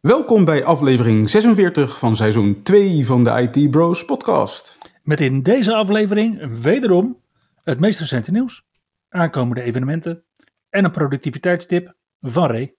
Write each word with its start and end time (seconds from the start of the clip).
Welkom 0.00 0.44
bij 0.44 0.64
aflevering 0.64 1.30
46 1.30 1.98
van 1.98 2.16
seizoen 2.16 2.62
2 2.62 3.06
van 3.06 3.24
de 3.24 3.50
IT 3.50 3.70
Bros 3.70 4.04
podcast. 4.04 4.78
Met 5.02 5.20
in 5.20 5.42
deze 5.42 5.74
aflevering 5.74 6.60
wederom 6.62 7.20
het 7.62 7.80
meest 7.80 7.98
recente 7.98 8.30
nieuws, 8.30 8.62
aankomende 9.08 9.62
evenementen 9.62 10.24
en 10.70 10.84
een 10.84 10.90
productiviteitstip 10.90 11.94
van 12.20 12.46
Ray. 12.46 12.74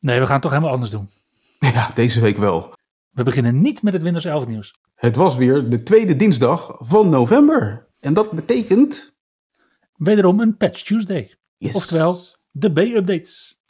Nee, 0.00 0.20
we 0.20 0.24
gaan 0.24 0.32
het 0.32 0.42
toch 0.42 0.50
helemaal 0.50 0.72
anders 0.72 0.90
doen. 0.90 1.08
Ja, 1.74 1.90
deze 1.94 2.20
week 2.20 2.36
wel. 2.36 2.77
We 3.10 3.22
beginnen 3.22 3.60
niet 3.60 3.82
met 3.82 3.92
het 3.92 4.02
Windows 4.02 4.24
11 4.24 4.46
nieuws. 4.46 4.74
Het 4.94 5.16
was 5.16 5.36
weer 5.36 5.70
de 5.70 5.82
tweede 5.82 6.16
dinsdag 6.16 6.76
van 6.78 7.08
november. 7.08 7.88
En 8.00 8.14
dat 8.14 8.30
betekent... 8.30 9.16
Wederom 9.96 10.40
een 10.40 10.56
Patch 10.56 10.82
Tuesday. 10.82 11.36
Yes. 11.56 11.74
Oftewel, 11.74 12.20
de 12.50 12.72
B-updates. 12.72 13.60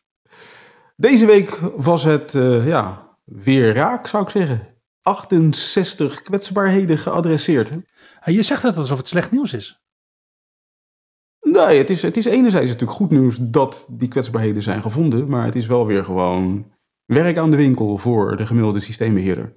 Deze 0.97 1.27
week 1.27 1.59
was 1.77 2.05
het 2.05 2.35
uh, 2.35 2.67
ja, 2.67 3.17
weer 3.25 3.75
raak, 3.75 4.07
zou 4.07 4.23
ik 4.23 4.31
zeggen. 4.31 4.77
68 5.03 6.23
kwetsbaarheden 6.23 6.99
geadresseerd. 6.99 7.71
Hè? 7.71 7.77
Je 8.31 8.43
zegt 8.43 8.63
dat 8.63 8.77
alsof 8.77 8.99
het 8.99 9.09
slecht 9.09 9.31
nieuws 9.31 9.53
is. 9.53 9.83
Nee, 11.41 11.79
het 11.79 11.91
is, 11.91 12.03
het 12.03 12.17
is 12.17 12.25
enerzijds 12.25 12.71
natuurlijk 12.71 12.99
goed 12.99 13.11
nieuws 13.11 13.37
dat 13.41 13.87
die 13.91 14.09
kwetsbaarheden 14.09 14.63
zijn 14.63 14.83
gevonden. 14.83 15.29
Maar 15.29 15.45
het 15.45 15.57
is 15.57 15.67
wel 15.67 15.87
weer 15.87 16.05
gewoon 16.05 16.73
werk 17.09 17.39
aan 17.39 17.51
de 17.51 17.57
winkel 17.57 17.99
voor 17.99 18.37
de 18.37 18.47
gemiddelde 18.47 18.81
systeembeheerder. 18.81 19.55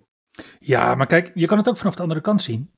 Ja, 0.59 0.95
maar 0.95 1.05
kijk, 1.05 1.31
je 1.33 1.45
kan 1.45 1.57
het 1.57 1.69
ook 1.69 1.77
vanaf 1.77 1.95
de 1.95 2.01
andere 2.01 2.21
kant 2.21 2.41
zien. 2.41 2.71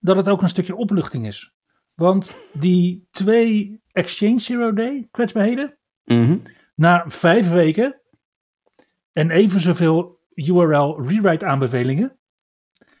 Dat 0.00 0.16
het 0.16 0.28
ook 0.28 0.42
een 0.42 0.48
stukje 0.48 0.76
opluchting 0.76 1.26
is. 1.26 1.54
Want 1.94 2.36
die 2.52 3.08
twee 3.10 3.82
Exchange 3.92 4.38
Zero 4.38 4.72
Day 4.72 5.08
kwetsbaarheden. 5.10 5.78
Mm 6.04 6.24
-hmm. 6.26 6.42
Na 6.74 7.04
vijf 7.06 7.50
weken 7.50 8.00
en 9.12 9.30
even 9.30 9.60
zoveel 9.60 10.18
URL 10.34 11.02
rewrite 11.02 11.46
aanbevelingen. 11.46 12.18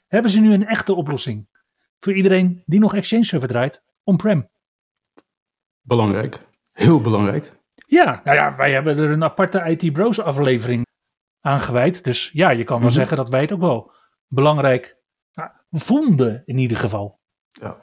Hebben 0.06 0.30
ze 0.30 0.40
nu 0.40 0.52
een 0.52 0.66
echte 0.66 0.94
oplossing. 0.94 1.48
Voor 2.00 2.12
iedereen 2.12 2.62
die 2.66 2.80
nog 2.80 2.94
Exchange 2.94 3.24
Server 3.24 3.48
draait 3.48 3.82
on-prem. 4.02 4.48
Belangrijk. 5.80 6.38
Heel 6.72 7.00
belangrijk. 7.00 7.52
Ja, 7.86 8.20
nou 8.24 8.36
ja, 8.36 8.56
wij 8.56 8.72
hebben 8.72 8.98
er 8.98 9.10
een 9.10 9.24
aparte 9.24 9.58
IT 9.60 9.92
Bros 9.92 10.20
aflevering 10.20 10.84
aan 11.44 11.60
gewijd. 11.60 12.04
Dus 12.04 12.30
ja, 12.32 12.50
je 12.50 12.64
kan 12.64 12.78
wel 12.78 12.86
Mhm. 12.88 12.96
zeggen 12.96 13.16
dat 13.16 13.28
wij 13.28 13.40
het 13.40 13.52
ook 13.52 13.60
wel 13.60 13.92
belangrijk 14.26 14.96
nou, 15.34 15.50
vonden 15.70 16.42
in 16.44 16.58
ieder 16.58 16.76
geval. 16.76 17.20
Ja. 17.48 17.76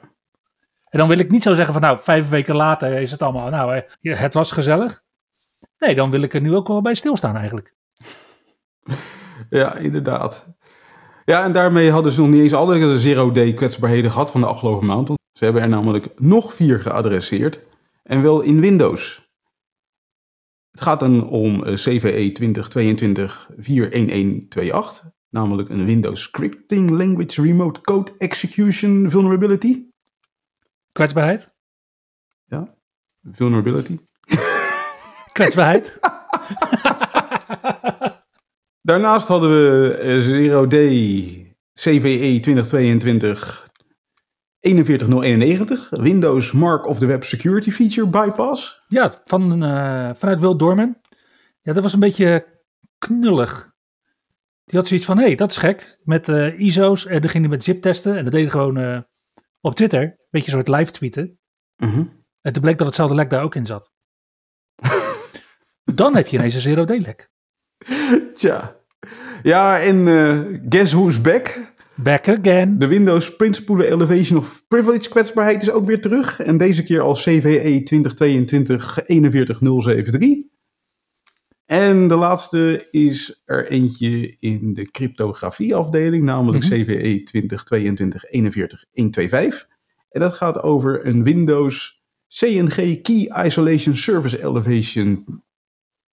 En 0.88 0.98
dan 0.98 1.08
wil 1.08 1.18
ik 1.18 1.30
niet 1.30 1.42
zo 1.42 1.54
zeggen 1.54 1.72
van 1.72 1.82
nou, 1.82 1.98
vijf 2.00 2.28
weken 2.28 2.54
later 2.56 2.92
is 3.00 3.10
het 3.10 3.22
allemaal, 3.22 3.50
nou, 3.50 3.82
eh, 4.00 4.18
het 4.18 4.34
was 4.34 4.52
gezellig. 4.52 5.02
Nee, 5.78 5.94
dan 5.94 6.10
wil 6.10 6.22
ik 6.22 6.34
er 6.34 6.40
nu 6.40 6.54
ook 6.54 6.68
wel 6.68 6.82
bij 6.82 6.94
stilstaan 6.94 7.36
eigenlijk. 7.36 7.74
Ja, 9.50 9.76
inderdaad. 9.76 10.46
Ja, 11.24 11.44
en 11.44 11.52
daarmee 11.52 11.90
hadden 11.90 12.12
ze 12.12 12.20
nog 12.20 12.30
niet 12.30 12.42
eens 12.42 12.54
alle 12.54 12.98
zero-day 12.98 13.52
kwetsbaarheden 13.52 14.10
gehad 14.10 14.30
van 14.30 14.40
de 14.40 14.46
afgelopen 14.46 14.86
maand. 14.86 15.08
Want 15.08 15.18
ze 15.32 15.44
hebben 15.44 15.62
er 15.62 15.68
namelijk 15.68 16.06
nog 16.20 16.54
vier 16.54 16.80
geadresseerd. 16.80 17.60
En 18.02 18.22
wel 18.22 18.40
in 18.40 18.60
Windows. 18.60 19.21
Het 20.72 20.80
gaat 20.80 21.00
dan 21.00 21.28
om 21.28 21.64
eh, 21.64 21.74
CVE 21.74 22.32
2022-41128. 25.04 25.10
Namelijk 25.28 25.68
een 25.68 25.84
Windows 25.84 26.22
Scripting 26.22 26.90
Language 26.90 27.42
Remote 27.42 27.80
Code 27.80 28.12
Execution 28.18 29.10
Vulnerability. 29.10 29.84
Kwetsbaarheid? 30.92 31.54
Vulnerability. 33.32 33.98
Kwetsbaarheid? 35.32 35.98
Daarnaast 38.88 39.28
hadden 39.28 39.50
we 39.50 39.94
eh, 39.94 40.18
Zero 40.18 40.66
Day 40.66 41.56
CVE 41.74 42.40
2022 42.40 43.71
41091. 44.62 45.88
Windows 45.90 46.52
Mark 46.52 46.86
of 46.86 46.98
the 46.98 47.06
Web 47.06 47.24
Security 47.24 47.70
Feature 47.70 48.06
Bypass. 48.06 48.82
ja, 48.88 49.12
van, 49.24 49.62
eh, 49.62 50.10
vanuit 50.14 50.40
Will 50.40 50.56
Dorman. 50.56 50.96
Ja, 51.62 51.72
dat 51.72 51.82
was 51.82 51.92
een 51.92 52.00
beetje 52.00 52.46
knullig. 52.98 53.70
Die 54.64 54.78
had 54.78 54.88
zoiets 54.88 55.06
van, 55.06 55.18
hé, 55.18 55.24
hey, 55.24 55.34
dat 55.34 55.50
is 55.50 55.56
gek. 55.56 55.98
Met 56.04 56.28
eh, 56.28 56.58
ISO's 56.60 57.06
en 57.06 57.20
dan 57.20 57.30
ging 57.30 57.42
hij 57.44 57.52
met 57.52 57.64
zip 57.64 57.82
testen. 57.82 58.16
En 58.16 58.24
dat 58.24 58.32
hij 58.32 58.50
gewoon 58.50 58.76
eh, 58.76 58.98
op 59.60 59.74
Twitter. 59.74 60.02
Een 60.02 60.16
beetje 60.30 60.52
een 60.52 60.64
soort 60.64 60.78
live 60.78 60.90
tweeten. 60.90 61.38
Mhm. 61.76 62.04
En 62.40 62.52
toen 62.52 62.62
bleek 62.62 62.78
dat 62.78 62.86
hetzelfde 62.86 63.14
lek 63.14 63.30
daar 63.30 63.42
ook 63.42 63.54
in 63.54 63.66
zat. 63.66 63.92
Dan 65.84 66.16
heb 66.16 66.26
je 66.26 66.36
ineens 66.36 66.54
een 66.54 66.60
zero 66.60 66.84
day 66.84 66.98
lek. 66.98 67.30
Tja. 68.36 68.76
Ja, 69.42 69.80
en 69.80 70.06
guess 70.68 70.92
who's 70.92 71.20
back? 71.20 71.71
Back 71.94 72.28
again. 72.28 72.78
De 72.78 72.86
Windows 72.86 73.36
Principal 73.36 73.80
Elevation 73.80 74.38
of 74.38 74.64
Privilege 74.68 75.08
kwetsbaarheid 75.08 75.62
is 75.62 75.70
ook 75.70 75.84
weer 75.84 76.00
terug. 76.00 76.40
En 76.40 76.56
deze 76.56 76.82
keer 76.82 77.00
als 77.00 77.22
CVE 77.22 77.82
2022 77.82 78.98
41073. 79.06 80.50
En 81.64 82.08
de 82.08 82.14
laatste 82.14 82.88
is 82.90 83.42
er 83.44 83.70
eentje 83.70 84.36
in 84.38 84.72
de 84.72 84.90
cryptografie 84.90 85.74
afdeling, 85.74 86.24
namelijk 86.24 86.64
Mhm. 86.64 86.72
CVE 86.72 87.22
2022 87.22 88.24
41125. 88.30 89.68
En 90.10 90.20
dat 90.20 90.32
gaat 90.32 90.62
over 90.62 91.06
een 91.06 91.24
Windows 91.24 92.02
CNG 92.28 93.00
Key 93.02 93.44
Isolation 93.46 93.96
Service 93.96 94.42
Elevation 94.42 95.42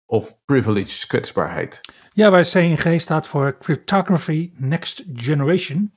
of 0.05 0.39
Privilege 0.45 1.07
kwetsbaarheid. 1.07 1.81
Ja, 2.13 2.29
waar 2.29 2.43
CNG 2.43 2.99
staat 3.01 3.27
voor 3.27 3.57
Cryptography 3.57 4.51
Next 4.55 5.03
Generation. 5.15 5.93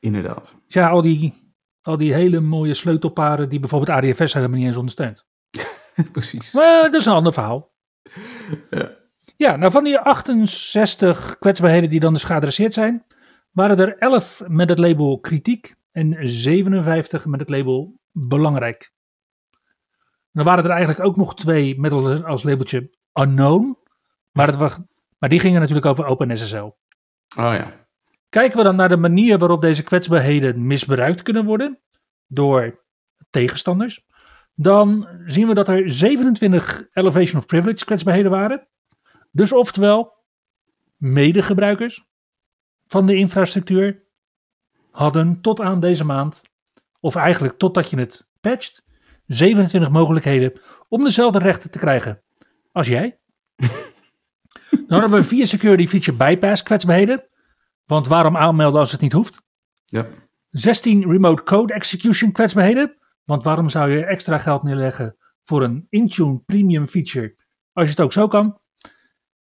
Inderdaad. 0.00 0.54
Ja, 0.66 0.88
al 0.88 1.02
die, 1.02 1.52
al 1.82 1.96
die 1.96 2.12
hele 2.14 2.40
mooie 2.40 2.74
sleutelparen 2.74 3.48
die 3.48 3.60
bijvoorbeeld 3.60 3.98
ADFS 3.98 4.34
helemaal 4.34 4.58
niet 4.58 4.66
eens 4.66 4.76
ondersteunt. 4.76 5.26
Precies. 6.12 6.52
Maar 6.52 6.82
dat 6.90 7.00
is 7.00 7.06
een 7.06 7.12
ander 7.12 7.32
verhaal. 7.32 7.72
Ja. 8.70 8.98
Ja, 9.36 9.56
nou 9.56 9.72
van 9.72 9.84
die 9.84 9.98
68 9.98 11.38
kwetsbaarheden 11.38 11.90
die 11.90 12.00
dan 12.00 12.12
dus 12.12 12.24
geadresseerd 12.24 12.72
zijn, 12.72 13.04
waren 13.50 13.78
er 13.78 13.98
11 13.98 14.42
met 14.46 14.68
het 14.68 14.78
label 14.78 15.18
kritiek 15.18 15.74
en 15.92 16.16
57 16.20 17.26
met 17.26 17.40
het 17.40 17.48
label 17.48 17.98
belangrijk. 18.12 18.92
Dan 20.32 20.44
waren 20.44 20.64
er 20.64 20.70
eigenlijk 20.70 21.00
ook 21.00 21.16
nog 21.16 21.34
twee 21.34 21.80
met 21.80 21.92
als- 21.92 22.22
als 22.24 22.42
labeltje 22.42 22.90
unknown, 23.14 23.78
maar, 24.32 24.46
het 24.46 24.56
was, 24.56 24.78
maar 25.20 25.28
die 25.28 25.40
gingen 25.40 25.60
natuurlijk 25.60 25.86
over 25.86 26.04
OpenSSL. 26.04 26.64
Oh 26.64 26.74
ja. 27.36 27.86
Kijken 28.28 28.58
we 28.58 28.64
dan 28.64 28.76
naar 28.76 28.88
de 28.88 28.96
manier 28.96 29.38
waarop 29.38 29.60
deze 29.60 29.82
kwetsbaarheden 29.82 30.66
misbruikt 30.66 31.22
kunnen 31.22 31.44
worden 31.44 31.80
door 32.26 32.84
tegenstanders, 33.30 34.06
dan 34.54 35.08
zien 35.26 35.46
we 35.46 35.54
dat 35.54 35.68
er 35.68 35.90
27 35.90 36.86
Elevation 36.92 37.40
of 37.40 37.46
Privilege 37.46 37.84
kwetsbaarheden 37.84 38.30
waren. 38.30 38.68
Dus 39.30 39.52
oftewel, 39.52 40.24
medegebruikers 40.96 42.04
van 42.86 43.06
de 43.06 43.14
infrastructuur 43.14 44.04
hadden 44.90 45.40
tot 45.40 45.60
aan 45.60 45.80
deze 45.80 46.04
maand, 46.04 46.42
of 47.00 47.14
eigenlijk 47.14 47.58
totdat 47.58 47.90
je 47.90 47.98
het 47.98 48.30
patcht, 48.40 48.84
27 49.26 49.90
mogelijkheden 49.90 50.60
om 50.88 51.04
dezelfde 51.04 51.38
rechten 51.38 51.70
te 51.70 51.78
krijgen 51.78 52.22
als 52.72 52.88
jij. 52.88 53.19
Dan 54.90 55.00
hebben 55.00 55.20
we 55.20 55.26
vier 55.26 55.46
security 55.46 55.86
feature 55.86 56.16
bypass 56.16 56.62
kwetsbaarheden. 56.62 57.28
Want 57.84 58.06
waarom 58.06 58.36
aanmelden 58.36 58.80
als 58.80 58.92
het 58.92 59.00
niet 59.00 59.12
hoeft? 59.12 59.42
Ja. 59.84 60.06
16 60.50 61.10
remote 61.10 61.42
code 61.42 61.72
execution 61.74 62.32
kwetsbaarheden. 62.32 62.96
Want 63.24 63.42
waarom 63.42 63.68
zou 63.68 63.90
je 63.90 64.04
extra 64.04 64.38
geld 64.38 64.62
neerleggen 64.62 65.16
voor 65.44 65.62
een 65.62 65.86
Intune 65.90 66.38
premium 66.46 66.86
feature 66.86 67.36
als 67.72 67.84
je 67.84 67.90
het 67.90 68.00
ook 68.00 68.12
zo 68.12 68.28
kan? 68.28 68.58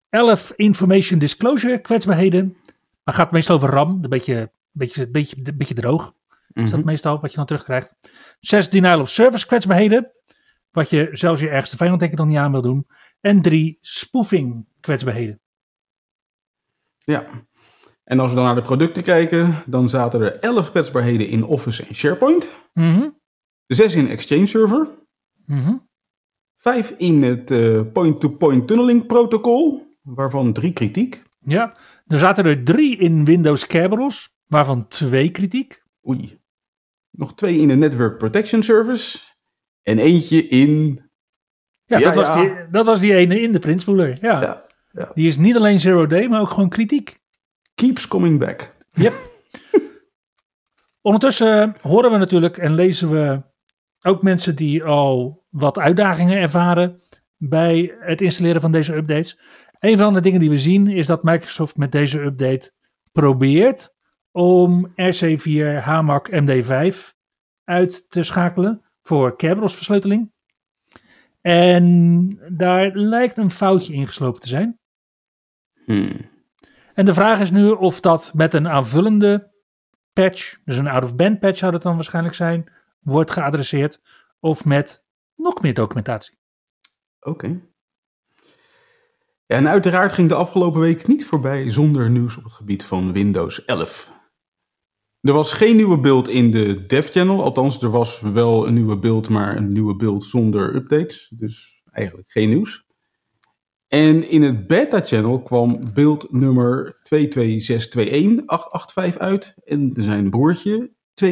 11 0.10 0.54
information 0.56 1.20
disclosure 1.20 1.80
kwetsbaarheden. 1.82 2.58
Maar 3.04 3.16
gaat 3.16 3.32
meestal 3.32 3.56
over 3.56 3.70
RAM, 3.70 4.00
een 4.02 4.10
beetje, 4.10 4.52
beetje, 4.72 5.10
beetje, 5.10 5.54
beetje 5.56 5.74
droog. 5.74 6.14
Is 6.54 6.70
dat 6.70 6.80
Mhm. 6.80 6.88
meestal 6.90 7.20
wat 7.20 7.30
je 7.32 7.38
dan 7.38 7.46
terugkrijgt. 7.46 7.96
6 8.40 8.70
denial 8.70 9.00
of 9.00 9.10
service 9.10 9.46
kwetsbaarheden. 9.48 10.12
Wat 10.72 10.90
je 10.90 11.10
zelfs 11.12 11.42
je 11.42 11.50
ergste 11.50 11.78
vijand 11.78 12.00
denk 12.00 12.12
ik 12.12 12.18
nog 12.18 12.28
niet 12.28 12.38
aan 12.38 12.52
wil 12.52 12.62
doen. 12.62 12.88
En 13.22 13.42
drie, 13.42 13.78
spoofing 13.82 14.66
kwetsbaarheden. 14.80 15.42
Ja. 16.98 17.26
En 18.04 18.20
als 18.20 18.30
we 18.30 18.36
dan 18.36 18.46
naar 18.46 18.56
de 18.56 18.62
producten 18.62 19.04
kijken, 19.04 19.56
dan 19.66 19.90
zaten 19.90 20.22
er 20.22 20.40
11 20.40 20.72
kwetsbaarheden 20.72 21.28
in 21.28 21.44
Office 21.44 21.86
en 21.86 21.96
SharePoint. 21.96 22.50
Mhm. 22.74 23.10
6 23.66 23.96
in 23.96 24.08
Exchange 24.08 24.46
Server. 24.46 24.88
Mhm. 25.46 25.76
5 26.58 26.94
in 26.98 27.24
het 27.24 27.52
eh, 27.52 27.82
point-to-point 27.94 28.68
tunneling 28.68 29.06
protocol, 29.06 29.88
waarvan 30.02 30.54
3 30.54 30.74
kritiek. 30.74 31.24
Ja, 31.40 31.76
er 32.08 32.18
zaten 32.18 32.46
er 32.46 32.64
drie 32.64 32.98
in 32.98 33.26
Windows 33.26 33.68
Kerberos, 33.68 34.30
waarvan 34.46 34.88
twee 34.88 35.32
kritiek. 35.32 35.84
Oei. 36.08 36.40
Nog 37.12 37.34
2 37.34 37.58
in 37.58 37.68
de 37.68 37.76
Network 37.76 38.18
Protection 38.18 38.64
Service. 38.64 39.20
En 39.84 39.98
eentje 39.98 40.48
in. 40.48 41.02
Ja, 41.86 41.98
Ja, 41.98 42.12
dat, 42.12 42.16
was. 42.28 42.36
Die, 42.36 42.70
dat 42.72 42.86
was 42.86 43.00
die 43.00 43.16
ene 43.16 43.42
in 43.42 43.52
de 43.52 43.60
printspoeler. 43.60 44.18
Ja. 44.22 44.42
Ja, 44.42 44.66
ja. 44.92 45.12
Die 45.14 45.28
is 45.28 45.38
niet 45.38 45.56
alleen 45.56 45.80
zero 45.80 46.08
day, 46.08 46.28
maar 46.28 46.42
ook 46.42 46.50
gewoon 46.50 46.70
kritiek. 46.70 47.20
Keeps 47.76 48.08
coming 48.08 48.40
back. 48.40 48.76
Yep. 48.94 49.14
Ondertussen 51.02 51.76
horen 51.82 52.12
we 52.12 52.18
natuurlijk 52.18 52.58
en 52.58 52.74
lezen 52.74 53.12
we 53.12 53.42
ook 54.02 54.22
mensen 54.22 54.56
die 54.56 54.84
al 54.84 55.46
wat 55.50 55.80
uitdagingen 55.80 56.38
ervaren 56.38 57.02
bij 57.38 57.96
het 58.00 58.22
installeren 58.22 58.62
van 58.62 58.72
deze 58.72 58.96
updates. 58.96 59.40
Een 59.80 59.98
van 59.98 60.14
de 60.14 60.22
dingen 60.22 60.40
die 60.40 60.50
we 60.50 60.58
zien 60.58 60.88
is 60.88 61.06
dat 61.06 61.24
Microsoft 61.24 61.78
met 61.78 61.92
deze 61.92 62.22
update 62.22 62.72
probeert 63.12 63.94
om 64.32 64.88
RC4 64.88 65.84
HMAC 65.84 66.30
MD5 66.32 66.96
uit 67.64 68.10
te 68.10 68.24
schakelen 68.24 68.89
voor 69.10 69.36
Kerberos 69.36 69.76
versleuteling. 69.76 70.32
En 71.42 72.40
daar 72.52 72.92
lijkt 72.96 73.38
een 73.38 73.52
foutje 73.52 73.94
ingeslopen 73.94 74.42
te 74.42 74.48
zijn. 74.48 74.80
Hmm. 75.86 76.30
En 76.94 77.06
de 77.06 77.14
vraag 77.14 77.40
is 77.40 77.52
nu 77.52 77.70
of 77.70 78.00
dat 78.00 78.32
met 78.36 78.54
een 78.54 78.68
aanvullende 78.68 79.52
patch, 80.14 80.60
dus 80.66 80.78
een 80.78 80.88
out-of-band 80.88 81.40
patch 81.40 81.58
zou 81.58 81.74
het 81.74 81.82
dan 81.82 81.96
waarschijnlijk 81.96 82.36
zijn, 82.36 82.72
wordt 83.00 83.32
geadresseerd. 83.32 84.02
Of 84.40 84.66
met 84.66 85.06
nog 85.36 85.62
meer 85.62 85.74
documentatie. 85.74 86.38
Oké. 87.20 87.62
Ja, 89.46 89.56
en 89.56 89.68
uiteraard 89.68 90.14
ging 90.14 90.30
de 90.30 90.36
afgelopen 90.36 90.80
week 90.80 91.08
niet 91.08 91.26
voorbij 91.26 91.72
zonder 91.72 92.10
nieuws 92.10 92.38
op 92.38 92.44
het 92.44 92.54
gebied 92.54 92.84
van 92.84 93.12
Windows 93.12 93.66
11. 93.66 94.19
Er 95.22 95.34
was 95.34 95.52
geen 95.52 95.76
nieuwe 95.76 96.00
build 96.00 96.28
in 96.28 96.52
de 96.52 96.86
dev 96.86 97.10
channel, 97.10 97.44
althans 97.44 97.82
er 97.82 97.90
was 97.90 98.20
wel 98.20 98.68
een 98.68 98.74
nieuwe 98.74 98.98
build, 98.98 99.30
maar 99.30 99.58
een 99.58 99.72
nieuwe 99.72 99.96
build 99.96 100.24
zonder 100.24 100.76
updates, 100.76 101.32
dus 101.36 101.84
eigenlijk 101.92 102.32
geen 102.32 102.50
nieuws. 102.50 102.88
En 103.88 104.30
in 104.30 104.42
het 104.42 104.68
beta 104.68 105.00
channel 105.00 105.42
kwam 105.42 105.94
build 105.94 106.32
nummer 106.32 107.00
22621.885 109.14 109.18
uit 109.18 109.56
en 109.64 109.92
zijn 109.94 110.30
broertje 110.30 110.92
22623.885. 111.24 111.28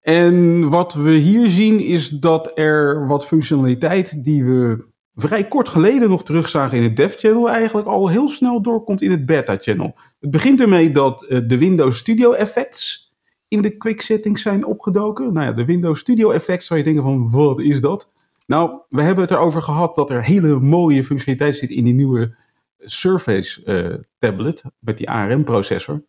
En 0.00 0.68
wat 0.68 0.94
we 0.94 1.10
hier 1.10 1.50
zien 1.50 1.80
is 1.80 2.08
dat 2.08 2.58
er 2.58 3.06
wat 3.06 3.26
functionaliteit 3.26 4.24
die 4.24 4.44
we 4.44 4.91
vrij 5.14 5.48
kort 5.48 5.68
geleden 5.68 6.08
nog 6.08 6.24
terugzagen 6.24 6.76
in 6.76 6.82
het 6.82 6.96
dev 6.96 7.14
channel 7.14 7.50
eigenlijk 7.50 7.88
al 7.88 8.08
heel 8.08 8.28
snel 8.28 8.62
doorkomt 8.62 9.02
in 9.02 9.10
het 9.10 9.26
beta 9.26 9.56
channel. 9.60 9.94
Het 10.20 10.30
begint 10.30 10.60
ermee 10.60 10.90
dat 10.90 11.22
eh, 11.22 11.40
de 11.46 11.58
Windows 11.58 11.98
Studio 11.98 12.32
effects 12.32 13.10
in 13.48 13.62
de 13.62 13.76
quick 13.76 14.00
settings 14.00 14.42
zijn 14.42 14.64
opgedoken. 14.64 15.32
Nou 15.32 15.46
ja, 15.46 15.52
de 15.52 15.64
Windows 15.64 16.00
Studio 16.00 16.30
effects 16.30 16.66
zou 16.66 16.78
je 16.78 16.84
denken 16.84 17.02
van 17.02 17.30
wat 17.30 17.60
is 17.60 17.80
dat? 17.80 18.10
Nou, 18.46 18.80
we 18.88 19.02
hebben 19.02 19.24
het 19.24 19.32
erover 19.32 19.62
gehad 19.62 19.94
dat 19.94 20.10
er 20.10 20.24
hele 20.24 20.60
mooie 20.60 21.04
functionaliteit 21.04 21.56
zit 21.56 21.70
in 21.70 21.84
die 21.84 21.94
nieuwe 21.94 22.36
Surface 22.78 23.64
eh, 23.64 23.98
tablet 24.18 24.62
met 24.78 24.98
die 24.98 25.10
ARM 25.10 25.44
processor. 25.44 26.04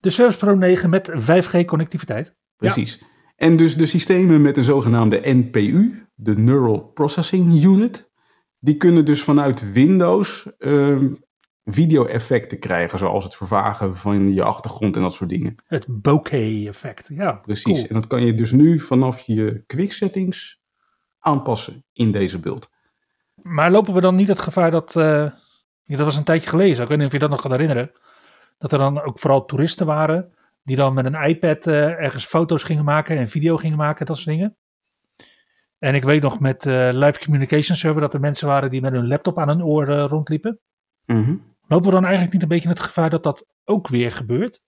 De 0.00 0.10
Surface 0.10 0.38
Pro 0.38 0.54
9 0.54 0.90
met 0.90 1.10
5G 1.10 1.64
connectiviteit. 1.64 2.36
Precies. 2.56 3.02
En 3.36 3.56
dus 3.56 3.76
de 3.76 3.86
systemen 3.86 4.42
met 4.42 4.54
de 4.54 4.62
zogenaamde 4.62 5.20
NPU, 5.22 6.06
de 6.14 6.36
Neural 6.38 6.78
Processing 6.80 7.64
Unit, 7.64 8.10
die 8.64 8.76
kunnen 8.76 9.04
dus 9.04 9.22
vanuit 9.22 9.72
Windows 9.72 10.56
ehm, 10.58 11.12
video-effecten 11.64 12.58
krijgen, 12.58 12.98
zoals 12.98 13.24
het 13.24 13.36
vervagen 13.36 13.96
van 13.96 14.34
je 14.34 14.42
achtergrond 14.42 14.96
en 14.96 15.02
dat 15.02 15.14
soort 15.14 15.30
dingen. 15.30 15.54
Het 15.66 15.86
bokeh 15.88 16.66
effect. 16.66 17.08
Ja, 17.08 17.32
Precies. 17.32 17.64
cool. 17.64 17.86
En 17.88 17.94
dat 17.94 18.06
kan 18.06 18.24
je 18.24 18.34
dus 18.34 18.52
nu 18.52 18.78
vanaf 18.80 19.20
je 19.20 19.64
quick 19.66 19.92
settings 19.92 20.60
aanpassen 21.18 21.84
in 21.92 22.10
deze 22.10 22.38
beeld. 22.38 22.70
Maar 23.42 23.70
lopen 23.70 23.94
we 23.94 24.00
dan 24.00 24.14
niet 24.14 24.28
het 24.28 24.38
gevaar 24.38 24.70
dat, 24.70 24.96
eh, 24.96 25.30
dat 25.84 26.00
was 26.00 26.16
een 26.16 26.24
tijdje 26.24 26.48
geleden, 26.48 26.82
ik 26.82 26.88
weet 26.88 26.98
niet 26.98 27.06
of 27.06 27.12
je 27.12 27.18
dat 27.18 27.30
nog 27.30 27.40
kan 27.40 27.50
herinneren, 27.50 27.92
dat 28.58 28.72
er 28.72 28.78
dan 28.78 29.02
ook 29.02 29.18
vooral 29.18 29.44
toeristen 29.44 29.86
waren 29.86 30.32
die 30.62 30.76
dan 30.76 30.94
met 30.94 31.04
een 31.04 31.22
iPad 31.22 31.66
eh, 31.66 32.02
ergens 32.02 32.24
foto's 32.24 32.62
gingen 32.62 32.84
maken 32.84 33.18
en 33.18 33.28
video 33.28 33.56
gingen 33.56 33.76
maken, 33.76 34.06
dat 34.06 34.16
soort 34.16 34.36
dingen. 34.36 34.56
En 35.84 35.94
ik 35.94 36.04
weet 36.04 36.22
nog 36.22 36.40
met 36.40 36.66
eh, 36.66 36.88
Live 36.92 37.18
Communication 37.18 37.76
Server 37.76 38.00
dat 38.00 38.14
er 38.14 38.20
mensen 38.20 38.46
waren 38.46 38.70
die 38.70 38.80
met 38.80 38.92
hun 38.92 39.06
laptop 39.06 39.38
aan 39.38 39.48
hun 39.48 39.64
oor 39.64 39.88
eh, 39.88 40.04
rondliepen. 40.08 40.60
Mhm. 41.06 41.36
Lopen 41.66 41.86
we 41.86 41.92
dan 41.92 42.04
eigenlijk 42.04 42.32
niet 42.32 42.42
een 42.42 42.48
beetje 42.48 42.68
het 42.68 42.80
gevaar 42.80 43.10
dat 43.10 43.22
dat 43.22 43.46
ook 43.64 43.88
weer 43.88 44.12
gebeurt? 44.12 44.62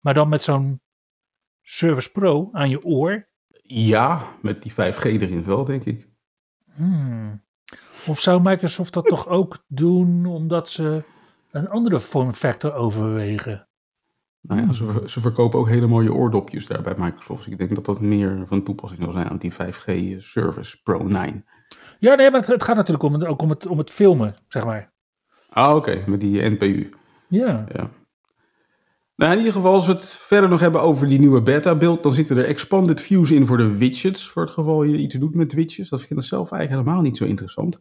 Maar 0.00 0.14
dan 0.14 0.28
met 0.28 0.42
zo'n 0.42 0.80
Service 1.62 2.10
Pro 2.12 2.48
aan 2.52 2.70
je 2.70 2.84
oor. 2.84 3.28
Ja, 3.62 4.22
met 4.42 4.62
die 4.62 4.72
5G 4.72 5.04
erin 5.04 5.44
wel, 5.44 5.64
denk 5.64 5.84
ik. 5.84 6.08
Hmm. 6.74 7.42
Of 8.06 8.20
zou 8.20 8.42
Microsoft 8.42 8.92
dat 8.92 9.06
toch 9.06 9.28
ook 9.28 9.64
doen 9.66 10.26
omdat 10.26 10.68
ze 10.68 11.04
een 11.50 11.68
andere 11.68 12.00
vorm 12.00 12.32
factor 12.32 12.72
overwegen? 12.74 13.68
Nou 14.46 14.60
ja, 14.60 14.72
ze, 14.72 15.02
ze 15.06 15.20
verkopen 15.20 15.58
ook 15.58 15.68
hele 15.68 15.86
mooie 15.86 16.12
oordopjes 16.12 16.66
daar 16.66 16.82
bij 16.82 16.94
Microsoft. 16.98 17.46
Ik 17.46 17.58
denk 17.58 17.74
dat 17.74 17.84
dat 17.84 18.00
meer 18.00 18.42
van 18.46 18.62
toepassing 18.62 19.02
zal 19.02 19.12
zijn 19.12 19.28
aan 19.28 19.36
die 19.36 19.52
5G 19.52 20.18
Service 20.18 20.82
Pro 20.82 21.02
9. 21.02 21.44
Ja, 21.98 22.14
nee, 22.14 22.30
maar 22.30 22.40
het, 22.40 22.48
het 22.48 22.64
gaat 22.64 22.76
natuurlijk 22.76 23.04
om, 23.04 23.22
ook 23.22 23.42
om 23.42 23.50
het, 23.50 23.66
om 23.66 23.78
het 23.78 23.90
filmen, 23.90 24.36
zeg 24.48 24.64
maar. 24.64 24.92
Ah, 25.50 25.76
oké, 25.76 26.04
met 26.06 26.20
die 26.20 26.42
NPU. 26.50 26.90
Ja. 27.28 27.64
Ja. 27.72 27.90
Nou, 29.16 29.32
in 29.32 29.38
ieder 29.38 29.52
geval, 29.52 29.72
als 29.72 29.86
we 29.86 29.92
het 29.92 30.16
verder 30.20 30.50
nog 30.50 30.60
hebben 30.60 30.82
over 30.82 31.08
die 31.08 31.18
nieuwe 31.18 31.42
beta-beeld, 31.42 32.02
dan 32.02 32.14
zitten 32.14 32.36
er 32.36 32.44
expanded 32.44 33.00
views 33.00 33.30
in 33.30 33.46
voor 33.46 33.56
de 33.56 33.76
widgets, 33.76 34.28
voor 34.28 34.42
het 34.42 34.50
geval 34.50 34.82
je 34.82 34.96
iets 34.96 35.14
doet 35.14 35.34
met 35.34 35.52
widgets. 35.52 35.88
Dat 35.88 36.02
vind 36.02 36.20
ik 36.20 36.26
zelf 36.26 36.52
eigenlijk 36.52 36.82
helemaal 36.82 37.08
niet 37.08 37.16
zo 37.16 37.24
interessant. 37.24 37.80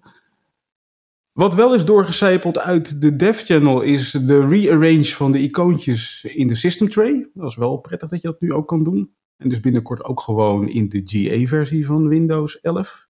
Wat 1.34 1.54
wel 1.54 1.76
is 1.76 1.86
doorgecijpeld 1.86 2.60
uit 2.60 3.02
de 3.02 3.16
dev 3.16 3.44
channel 3.46 3.82
is 3.82 4.12
de 4.12 4.48
rearrange 4.48 5.06
van 5.06 5.32
de 5.32 5.40
icoontjes 5.40 6.24
in 6.24 6.48
de 6.48 6.56
system 6.56 6.90
tray. 6.90 7.30
Dat 7.34 7.50
is 7.50 7.56
wel 7.56 7.78
prettig 7.78 8.10
dat 8.10 8.22
je 8.22 8.28
dat 8.28 8.42
nu 8.42 8.54
ook 8.54 8.68
kan 8.68 8.84
doen. 8.84 9.16
En 9.38 9.50
dus 9.50 9.60
binnenkort 9.60 10.04
ook 10.04 10.20
gewoon 10.20 10.68
in 10.70 10.90
de 10.90 11.02
GA-versie 11.06 11.86
van 11.86 12.08
Windows 12.08 12.60
11. 12.62 13.08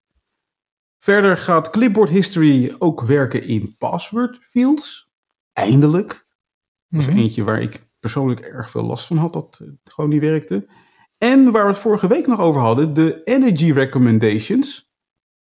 Verder 0.99 1.37
gaat 1.37 1.69
Clipboard 1.69 2.09
History 2.09 2.75
ook 2.79 3.01
werken 3.01 3.43
in 3.43 3.75
password 3.77 4.37
fields. 4.41 5.11
Eindelijk. 5.53 6.27
Dat 6.89 7.01
is 7.01 7.07
Mhm. 7.07 7.17
eentje 7.17 7.43
waar 7.43 7.61
ik 7.61 7.87
persoonlijk 7.99 8.39
erg 8.39 8.69
veel 8.69 8.83
last 8.83 9.05
van 9.07 9.17
had, 9.17 9.33
dat 9.33 9.61
het 9.65 9.93
gewoon 9.93 10.09
niet 10.09 10.21
werkte. 10.21 10.67
En 11.17 11.51
waar 11.51 11.63
we 11.63 11.69
het 11.69 11.77
vorige 11.77 12.07
week 12.07 12.27
nog 12.27 12.39
over 12.39 12.61
hadden, 12.61 12.93
de 12.93 13.23
Energy 13.23 13.71
Recommendations. 13.71 14.92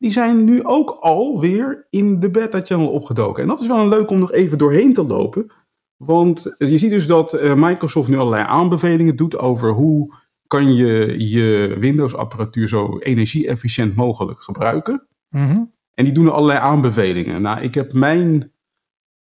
Die 0.01 0.13
zijn 0.13 0.45
nu 0.45 0.65
ook 0.65 0.91
alweer 0.91 1.87
in 1.91 2.21
de 2.21 2.31
beta-channel 2.31 2.89
opgedoken. 2.89 3.43
En 3.43 3.49
dat 3.49 3.61
is 3.61 3.67
wel 3.67 3.79
een 3.79 3.89
leuk 3.89 4.11
om 4.11 4.19
nog 4.19 4.33
even 4.33 4.59
doorheen 4.59 4.93
te 4.93 5.07
lopen. 5.07 5.53
Want 5.97 6.55
je 6.59 6.79
ziet 6.79 6.91
dus 6.91 7.07
dat 7.07 7.33
eh, 7.33 7.55
Microsoft 7.55 8.09
nu 8.09 8.17
allerlei 8.17 8.45
aanbevelingen 8.47 9.17
doet 9.17 9.39
over 9.39 9.73
hoe 9.73 10.15
kan 10.47 10.75
je 10.75 11.29
je 11.31 11.77
Windows-apparatuur 11.79 12.69
zo 12.69 12.99
energie-efficiënt 12.99 13.95
mogelijk 13.95 14.41
gebruiken. 14.41 15.07
Mhm. 15.29 15.65
En 15.95 16.05
die 16.05 16.13
doen 16.13 16.33
allerlei 16.33 16.59
aanbevelingen. 16.59 17.43
Nou, 17.43 17.61
ik 17.61 17.75
heb 17.75 17.93
mijn 17.93 18.53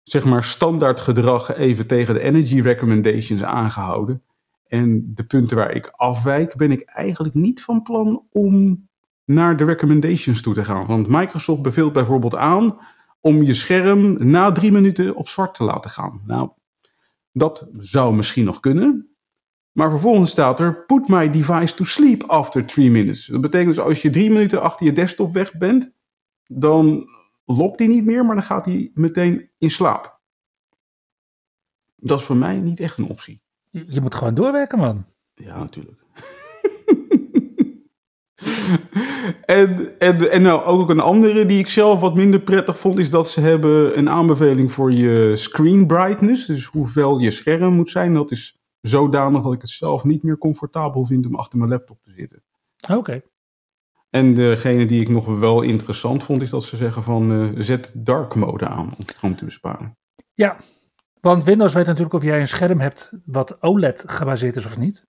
zeg 0.03 0.25
maar 0.25 0.45
standaard 0.45 1.01
gedrag 1.01 1.57
even 1.57 1.87
tegen 1.87 2.15
de 2.15 2.21
energy 2.21 2.61
recommendations 2.61 3.43
aangehouden. 3.43 4.23
En 4.67 5.13
de 5.15 5.25
punten 5.25 5.57
waar 5.57 5.75
ik 5.75 5.87
afwijk, 5.87 6.57
ben 6.57 6.71
ik 6.71 6.81
eigenlijk 6.81 7.35
niet 7.35 7.63
van 7.63 7.83
plan 7.83 8.27
om 8.31 8.89
naar 9.33 9.57
de 9.57 9.65
recommendations 9.65 10.43
toe 10.43 10.55
te 10.55 10.65
gaan. 10.65 10.87
Want 10.87 11.09
Microsoft 11.09 11.63
beveelt 11.63 11.93
bijvoorbeeld 11.93 12.37
aan 12.37 12.79
om 13.21 13.43
je 13.43 13.55
scherm 13.55 14.31
na 14.31 14.53
drie 14.53 14.73
minuten 14.73 15.15
op 15.15 15.29
zwart 15.29 15.55
te 15.55 15.65
laten 15.65 15.91
gaan. 15.91 16.23
Nou, 16.27 16.51
dat 17.33 17.69
zou 17.73 18.15
misschien 18.15 18.45
nog 18.45 18.61
kunnen. 18.61 19.15
Maar 19.73 19.91
vervolgens 19.91 20.31
staat 20.31 20.61
er: 20.61 20.85
Put 20.85 21.09
my 21.09 21.31
device 21.31 21.75
to 21.75 21.85
sleep 21.85 22.23
after 22.23 22.67
three 22.67 22.91
minutes. 22.91 23.27
Dat 23.27 23.41
betekent 23.41 23.75
dus 23.75 23.85
als 23.85 24.03
je 24.03 24.11
drie 24.11 24.31
minuten 24.31 24.63
achter 24.63 24.87
je 24.87 24.93
desktop 24.93 25.33
weg 25.33 25.57
bent, 25.57 25.95
dan 26.47 27.09
lokt 27.45 27.79
hij 27.79 27.89
niet 27.89 28.05
meer, 28.05 28.25
maar 28.25 28.35
dan 28.35 28.45
gaat 28.45 28.65
hij 28.65 28.91
meteen 28.95 29.51
in 29.59 29.71
slaap. 29.71 30.21
Dat 31.97 32.19
is 32.19 32.25
voor 32.25 32.37
mij 32.37 32.59
niet 32.59 32.81
echt 32.81 32.99
een 32.99 33.09
optie. 33.09 33.43
Je 33.71 33.85
je 33.89 34.01
moet 34.01 34.15
gewoon 34.15 34.35
doorwerken, 34.35 34.79
man. 34.79 35.07
Ja, 35.35 35.59
natuurlijk. 35.59 36.01
en, 39.45 39.99
en, 39.99 40.31
en 40.31 40.43
nou, 40.43 40.63
ook 40.63 40.91
een 40.91 41.01
andere 41.01 41.47
die 41.47 41.59
ik 41.59 41.69
zelf 41.69 42.01
wat 42.01 42.15
minder 42.15 42.41
prettig 42.41 42.79
vond, 42.79 42.99
is 42.99 43.11
dat 43.11 43.29
ze 43.29 43.41
hebben 43.41 43.99
een 43.99 44.11
aanbeveling 44.11 44.73
voor 44.73 44.93
je 44.93 45.37
screen 45.37 45.87
brightness. 45.87 46.47
Dus 46.47 46.65
hoeveel 46.65 47.19
je 47.19 47.31
scherm 47.31 47.75
moet 47.75 47.91
zijn. 47.91 48.15
Dat 48.15 48.31
is 48.31 48.59
zodanig 48.81 49.43
dat 49.43 49.53
ik 49.53 49.61
het 49.61 49.71
zelf 49.71 50.05
niet 50.05 50.23
meer 50.23 50.39
comfortabel 50.39 51.05
vind 51.05 51.27
om 51.27 51.35
achter 51.35 51.59
mijn 51.59 51.71
laptop 51.71 52.03
te 52.03 52.13
zitten. 52.13 52.43
Oké. 52.89 53.23
En 54.11 54.35
degene 54.35 54.87
die 54.87 55.01
ik 55.01 55.09
nog 55.09 55.39
wel 55.39 55.63
interessant 55.63 56.23
vond, 56.23 56.43
is 56.43 56.51
dat 56.51 56.65
ze 56.65 56.77
zeggen 56.77 57.03
van 57.03 57.33
eh, 57.33 57.63
zet 57.63 57.93
dark 57.97 58.35
mode 58.35 58.69
aan 58.69 58.95
om 58.99 59.05
stroom 59.07 59.37
te 59.37 59.45
besparen. 59.45 59.97
Ja, 60.35 60.57
want 61.21 61.45
Windows 61.45 61.75
weet 61.75 61.87
natuurlijk 61.87 62.15
of 62.15 62.23
jij 62.23 62.41
een 62.41 62.49
scherm 62.49 62.81
hebt 62.81 63.13
wat 63.25 63.63
OLED 63.63 64.05
gebaseerd 64.07 64.57
is 64.57 64.67
of 64.67 64.79
niet. 64.79 65.07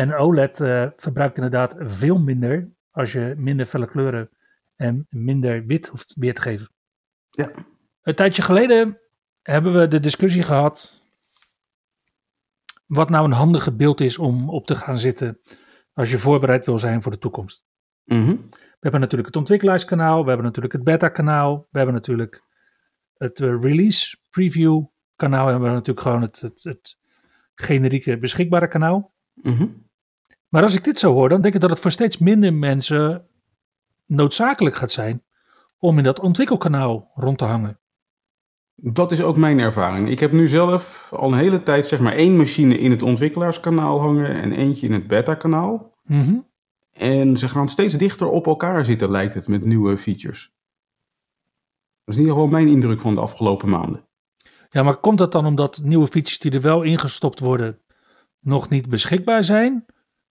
En 0.00 0.14
OLED 0.14 0.60
eh, 0.60 0.86
verbruikt 0.96 1.36
inderdaad 1.36 1.76
veel 1.78 2.18
minder 2.18 2.72
als 2.90 3.12
je 3.12 3.34
minder 3.36 3.66
felle 3.66 3.86
kleuren 3.86 4.30
en 4.76 5.06
minder 5.10 5.66
wit 5.66 5.86
hoeft 5.86 6.14
weer 6.18 6.34
te 6.34 6.40
geven. 6.40 6.70
Ja. 7.30 7.50
Een 8.02 8.14
tijdje 8.14 8.42
geleden 8.42 9.00
hebben 9.42 9.78
we 9.78 9.88
de 9.88 10.00
discussie 10.00 10.42
gehad 10.42 11.02
wat 12.86 13.10
nou 13.10 13.24
een 13.24 13.32
handige 13.32 13.76
beeld 13.76 14.00
is 14.00 14.18
om 14.18 14.50
op 14.50 14.66
te 14.66 14.74
gaan 14.74 14.98
zitten 14.98 15.40
als 15.92 16.10
je 16.10 16.18
voorbereid 16.18 16.66
wil 16.66 16.78
zijn 16.78 17.02
voor 17.02 17.12
de 17.12 17.18
toekomst. 17.18 17.64
Mhm. 18.04 18.36
We 18.50 18.78
hebben 18.80 19.00
natuurlijk 19.00 19.28
het 19.28 19.36
ontwikkelaarskanaal, 19.36 20.22
we 20.22 20.28
hebben 20.28 20.46
natuurlijk 20.46 20.74
het 20.74 20.84
beta-kanaal, 20.84 21.66
we 21.70 21.76
hebben 21.78 21.94
natuurlijk 21.94 22.42
het 23.16 23.40
eh, 23.40 23.62
release 23.62 24.18
preview 24.30 24.84
kanaal 25.16 25.40
en 25.40 25.46
we 25.46 25.50
hebben 25.50 25.72
natuurlijk 25.72 26.06
gewoon 26.06 26.22
het, 26.22 26.40
het, 26.40 26.62
het 26.62 26.98
generieke 27.54 28.18
beschikbare 28.18 28.68
kanaal. 28.68 29.14
Mhm. 29.34 29.66
Maar 30.50 30.62
als 30.62 30.74
ik 30.74 30.84
dit 30.84 30.98
zo 30.98 31.12
hoor, 31.12 31.28
dan 31.28 31.40
denk 31.40 31.54
ik 31.54 31.60
dat 31.60 31.70
het 31.70 31.80
voor 31.80 31.90
steeds 31.90 32.18
minder 32.18 32.54
mensen 32.54 33.26
noodzakelijk 34.06 34.76
gaat 34.76 34.90
zijn 34.90 35.22
om 35.78 35.98
in 35.98 36.04
dat 36.04 36.20
ontwikkelkanaal 36.20 37.10
rond 37.14 37.38
te 37.38 37.44
hangen. 37.44 37.78
Dat 38.74 39.12
is 39.12 39.22
ook 39.22 39.36
mijn 39.36 39.58
ervaring. 39.58 40.08
Ik 40.08 40.18
heb 40.18 40.32
nu 40.32 40.48
zelf 40.48 41.12
al 41.12 41.32
een 41.32 41.38
hele 41.38 41.62
tijd 41.62 41.86
zeg 41.86 42.00
maar 42.00 42.12
één 42.12 42.36
machine 42.36 42.78
in 42.78 42.90
het 42.90 43.02
ontwikkelaarskanaal 43.02 44.00
hangen 44.00 44.34
en 44.34 44.52
eentje 44.52 44.86
in 44.86 44.92
het 44.92 45.06
beta-kanaal. 45.06 45.94
Mhm. 46.04 46.38
En 46.92 47.36
ze 47.36 47.48
gaan 47.48 47.68
steeds 47.68 47.94
dichter 47.94 48.26
op 48.26 48.46
elkaar 48.46 48.84
zitten, 48.84 49.10
lijkt 49.10 49.34
het, 49.34 49.48
met 49.48 49.64
nieuwe 49.64 49.96
features. 49.96 50.52
Dat 52.04 52.14
is 52.14 52.14
in 52.14 52.20
ieder 52.20 52.34
geval 52.34 52.50
mijn 52.50 52.68
indruk 52.68 53.00
van 53.00 53.14
de 53.14 53.20
afgelopen 53.20 53.68
maanden. 53.68 54.04
Ja, 54.70 54.82
maar 54.82 54.96
komt 54.96 55.18
dat 55.18 55.32
dan 55.32 55.46
omdat 55.46 55.80
nieuwe 55.82 56.06
features 56.06 56.38
die 56.38 56.52
er 56.52 56.60
wel 56.60 56.82
ingestopt 56.82 57.40
worden 57.40 57.78
nog 58.40 58.68
niet 58.68 58.88
beschikbaar 58.88 59.44
zijn 59.44 59.86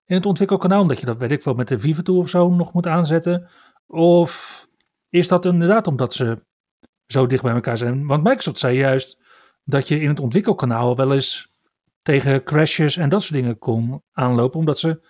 in 0.10 0.16
het 0.16 0.26
ontwikkelkanaal? 0.26 0.82
Omdat 0.82 1.00
je 1.00 1.06
dat, 1.06 1.18
weet 1.18 1.32
ik 1.32 1.44
wel, 1.44 1.54
met 1.54 1.68
de 1.68 1.80
Viva 1.80 2.02
of 2.06 2.30
zo 2.30 2.50
nog 2.50 2.74
moet 2.74 2.88
aanzetten? 2.88 3.50
Of 3.88 4.68
is 5.10 5.28
dat 5.28 5.46
inderdaad 5.46 5.88
omdat 5.88 6.14
ze 6.14 6.46
zo 7.06 7.28
dicht 7.28 7.44
bij 7.44 7.54
elkaar 7.54 7.78
zijn? 7.78 8.08
Want 8.08 8.24
Microsoft 8.24 8.58
zei 8.58 8.78
juist 8.78 9.20
dat 9.64 9.88
je 9.88 10.00
in 10.00 10.08
het 10.08 10.20
ontwikkelkanaal 10.20 10.96
wel 10.96 11.14
eens 11.14 11.54
tegen 12.02 12.44
crashes 12.44 12.98
en 12.98 13.10
dat 13.10 13.22
soort 13.22 13.34
dingen 13.34 13.58
kon 13.58 14.04
aanlopen, 14.12 14.60
omdat 14.60 14.80
ze 14.80 15.02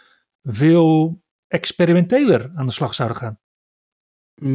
veel 0.44 1.22
experimenteler 1.48 2.52
aan 2.56 2.66
de 2.66 2.72
slag 2.72 2.94
zouden 2.94 3.18
gaan. 3.18 3.40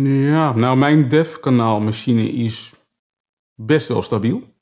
Ja, 0.06 0.52
nou 0.52 0.76
mijn 0.76 1.08
dev-kanaal 1.08 1.88
is 2.16 2.74
best 3.54 3.88
wel 3.88 4.02
stabiel. 4.02 4.53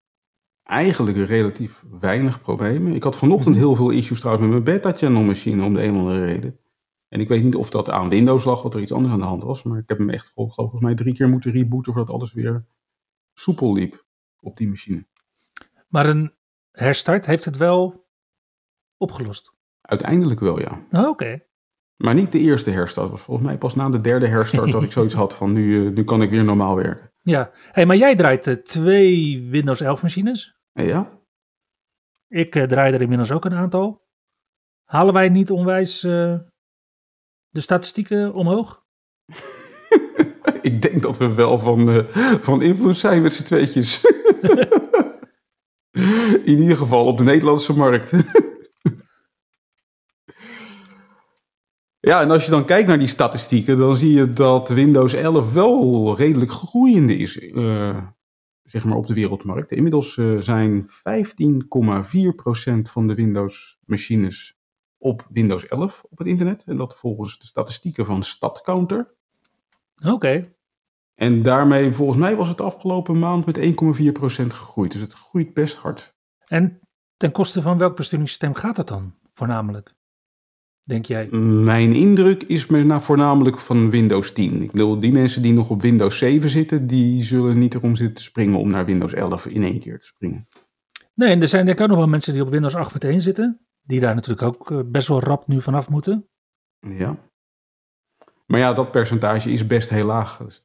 Eigenlijk 0.72 1.16
relatief 1.16 1.84
weinig 2.00 2.40
problemen. 2.40 2.94
Ik 2.94 3.02
had 3.02 3.16
vanochtend 3.16 3.56
heel 3.56 3.74
veel 3.76 3.90
issues 3.90 4.20
trouwens 4.20 4.46
met 4.48 4.62
mijn 4.64 4.76
beta-channel 4.76 5.22
machine 5.22 5.64
om 5.64 5.74
de 5.74 5.82
een 5.82 5.92
of 5.94 5.98
andere 5.98 6.24
reden. 6.24 6.58
En 7.08 7.20
ik 7.20 7.28
weet 7.28 7.42
niet 7.42 7.54
of 7.56 7.70
dat 7.70 7.90
aan 7.90 8.08
Windows 8.08 8.44
lag, 8.44 8.62
wat 8.62 8.74
er 8.74 8.80
iets 8.80 8.92
anders 8.92 9.12
aan 9.14 9.20
de 9.20 9.26
hand 9.26 9.42
was. 9.42 9.62
Maar 9.62 9.78
ik 9.78 9.88
heb 9.88 9.98
hem 9.98 10.10
echt 10.10 10.32
vol- 10.34 10.50
volgens 10.50 10.80
mij 10.80 10.94
drie 10.94 11.14
keer 11.14 11.28
moeten 11.28 11.52
rebooten 11.52 11.92
voordat 11.92 12.14
alles 12.14 12.32
weer 12.32 12.64
soepel 13.34 13.72
liep 13.72 14.04
op 14.40 14.56
die 14.56 14.68
machine. 14.68 15.06
Maar 15.88 16.06
een 16.08 16.32
herstart 16.70 17.26
heeft 17.26 17.44
het 17.44 17.56
wel 17.56 18.06
opgelost. 18.96 19.52
Uiteindelijk 19.80 20.40
wel, 20.40 20.60
ja. 20.60 20.86
Oh, 20.90 21.08
Oké. 21.08 21.42
Maar 21.96 22.14
niet 22.14 22.32
de 22.32 22.38
eerste 22.38 22.70
herstart. 22.70 23.10
Was 23.10 23.20
volgens 23.20 23.46
mij 23.46 23.58
pas 23.58 23.74
na 23.74 23.88
de 23.90 24.00
derde 24.00 24.26
herstart 24.26 24.72
dat 24.72 24.82
ik 24.82 24.92
zoiets 24.98 25.14
had 25.14 25.34
van 25.34 25.52
nu, 25.52 25.86
eh, 25.86 25.92
nu 25.92 26.04
kan 26.04 26.22
ik 26.22 26.30
weer 26.30 26.44
normaal 26.44 26.76
werken. 26.76 27.12
Ja, 27.22 27.50
hey, 27.72 27.86
maar 27.86 27.96
jij 27.96 28.16
draait 28.16 28.46
eh, 28.46 28.54
twee 28.54 29.46
Windows 29.50 29.80
11 29.80 30.02
machines. 30.02 30.60
Ja, 30.72 31.20
Ik 32.28 32.56
eh, 32.56 32.64
draai 32.64 32.92
er 32.92 33.00
inmiddels 33.00 33.32
ook 33.32 33.44
een 33.44 33.54
aantal. 33.54 34.06
Halen 34.84 35.14
wij 35.14 35.28
niet 35.28 35.50
onwijs 35.50 36.02
eh, 36.02 36.38
de 37.48 37.60
statistieken 37.60 38.34
omhoog? 38.34 38.84
ik 40.62 40.82
denk 40.82 41.02
dat 41.02 41.18
we 41.18 41.34
wel 41.34 41.58
van, 41.58 41.90
eh, 41.90 42.08
van 42.40 42.62
invloed 42.62 42.96
zijn 42.96 43.22
met 43.22 43.32
z'n 43.32 43.44
tweetjes. 43.44 44.00
In 46.44 46.58
ieder 46.58 46.76
geval 46.76 47.06
op 47.06 47.18
de 47.18 47.24
Nederlandse 47.24 47.72
markt. 47.72 48.10
ja, 52.10 52.20
en 52.20 52.30
als 52.30 52.44
je 52.44 52.50
dan 52.50 52.64
kijkt 52.64 52.88
naar 52.88 52.98
die 52.98 53.06
statistieken, 53.06 53.78
dan 53.78 53.96
zie 53.96 54.12
je 54.12 54.32
dat 54.32 54.68
Windows 54.68 55.12
11 55.14 55.52
wel 55.52 56.16
redelijk 56.16 56.50
groeiende 56.50 57.16
is. 57.16 57.38
eh, 57.38 58.06
zeg 58.72 58.84
maar 58.84 58.96
op 58.96 59.06
de 59.06 59.14
wereldmarkt. 59.14 59.72
Inmiddels 59.72 60.18
eh, 60.18 60.36
zijn 60.38 60.82
15,4% 60.82 60.88
van 62.82 63.06
de 63.06 63.14
Windows-machines 63.14 64.60
op 64.98 65.26
Windows 65.30 65.66
11 65.66 66.02
op 66.10 66.18
het 66.18 66.26
internet. 66.26 66.64
En 66.64 66.76
dat 66.76 66.96
volgens 66.96 67.38
de 67.38 67.46
statistieken 67.46 68.06
van 68.06 68.22
StatCounter. 68.22 69.14
Oké. 70.06 70.52
En 71.14 71.42
daarmee, 71.42 71.90
volgens 71.90 72.18
mij 72.18 72.36
was 72.36 72.48
het 72.48 72.60
afgelopen 72.60 73.18
maand 73.18 73.46
met 73.46 73.58
1,4% 73.58 74.46
gegroeid. 74.46 74.92
Dus 74.92 75.00
het 75.00 75.12
groeit 75.12 75.54
best 75.54 75.76
hard. 75.76 76.14
En 76.46 76.80
ten 77.16 77.32
koste 77.32 77.62
van 77.62 77.78
welk 77.78 77.96
besturingssysteem 77.96 78.54
gaat 78.54 78.76
het 78.76 78.88
dan 78.88 79.14
voornamelijk? 79.32 79.94
Denk 80.84 81.06
jij? 81.06 81.28
Mijn 81.64 81.92
indruk 81.92 82.42
is 82.42 82.66
me 82.66 82.82
nou 82.82 83.02
voornamelijk 83.02 83.58
van 83.58 83.90
Windows 83.90 84.32
10. 84.32 84.62
Ik 84.62 84.70
bedoel, 84.70 84.98
die 84.98 85.12
mensen 85.12 85.42
die 85.42 85.52
nog 85.52 85.70
op 85.70 85.82
Windows 85.82 86.18
7 86.18 86.50
zitten, 86.50 86.86
die 86.86 87.22
zullen 87.22 87.58
niet 87.58 87.74
erom 87.74 87.96
zitten 87.96 88.14
te 88.16 88.22
springen 88.22 88.58
om 88.58 88.70
naar 88.70 88.84
Windows 88.84 89.12
11 89.12 89.46
in 89.46 89.62
één 89.62 89.78
keer 89.78 90.00
te 90.00 90.06
springen. 90.06 90.48
Nee, 91.14 91.30
en 91.30 91.40
er 91.40 91.48
zijn 91.48 91.64
denk 91.64 91.76
ik 91.76 91.82
ook 91.82 91.90
nog 91.90 91.98
wel 91.98 92.08
mensen 92.08 92.32
die 92.32 92.42
op 92.42 92.50
Windows 92.50 92.74
8.1 93.06 93.16
zitten. 93.16 93.66
Die 93.82 94.00
daar 94.00 94.14
natuurlijk 94.14 94.42
ook 94.42 94.70
eh, 94.70 94.78
best 94.86 95.08
wel 95.08 95.20
rap 95.20 95.46
nu 95.46 95.62
vanaf 95.62 95.88
moeten. 95.88 96.28
Ja. 96.80 97.16
Maar 98.46 98.60
ja, 98.60 98.72
dat 98.72 98.90
percentage 98.90 99.50
is 99.50 99.66
best 99.66 99.90
heel 99.90 100.06
laag. 100.06 100.36
Dat 100.36 100.48
is 100.48 100.60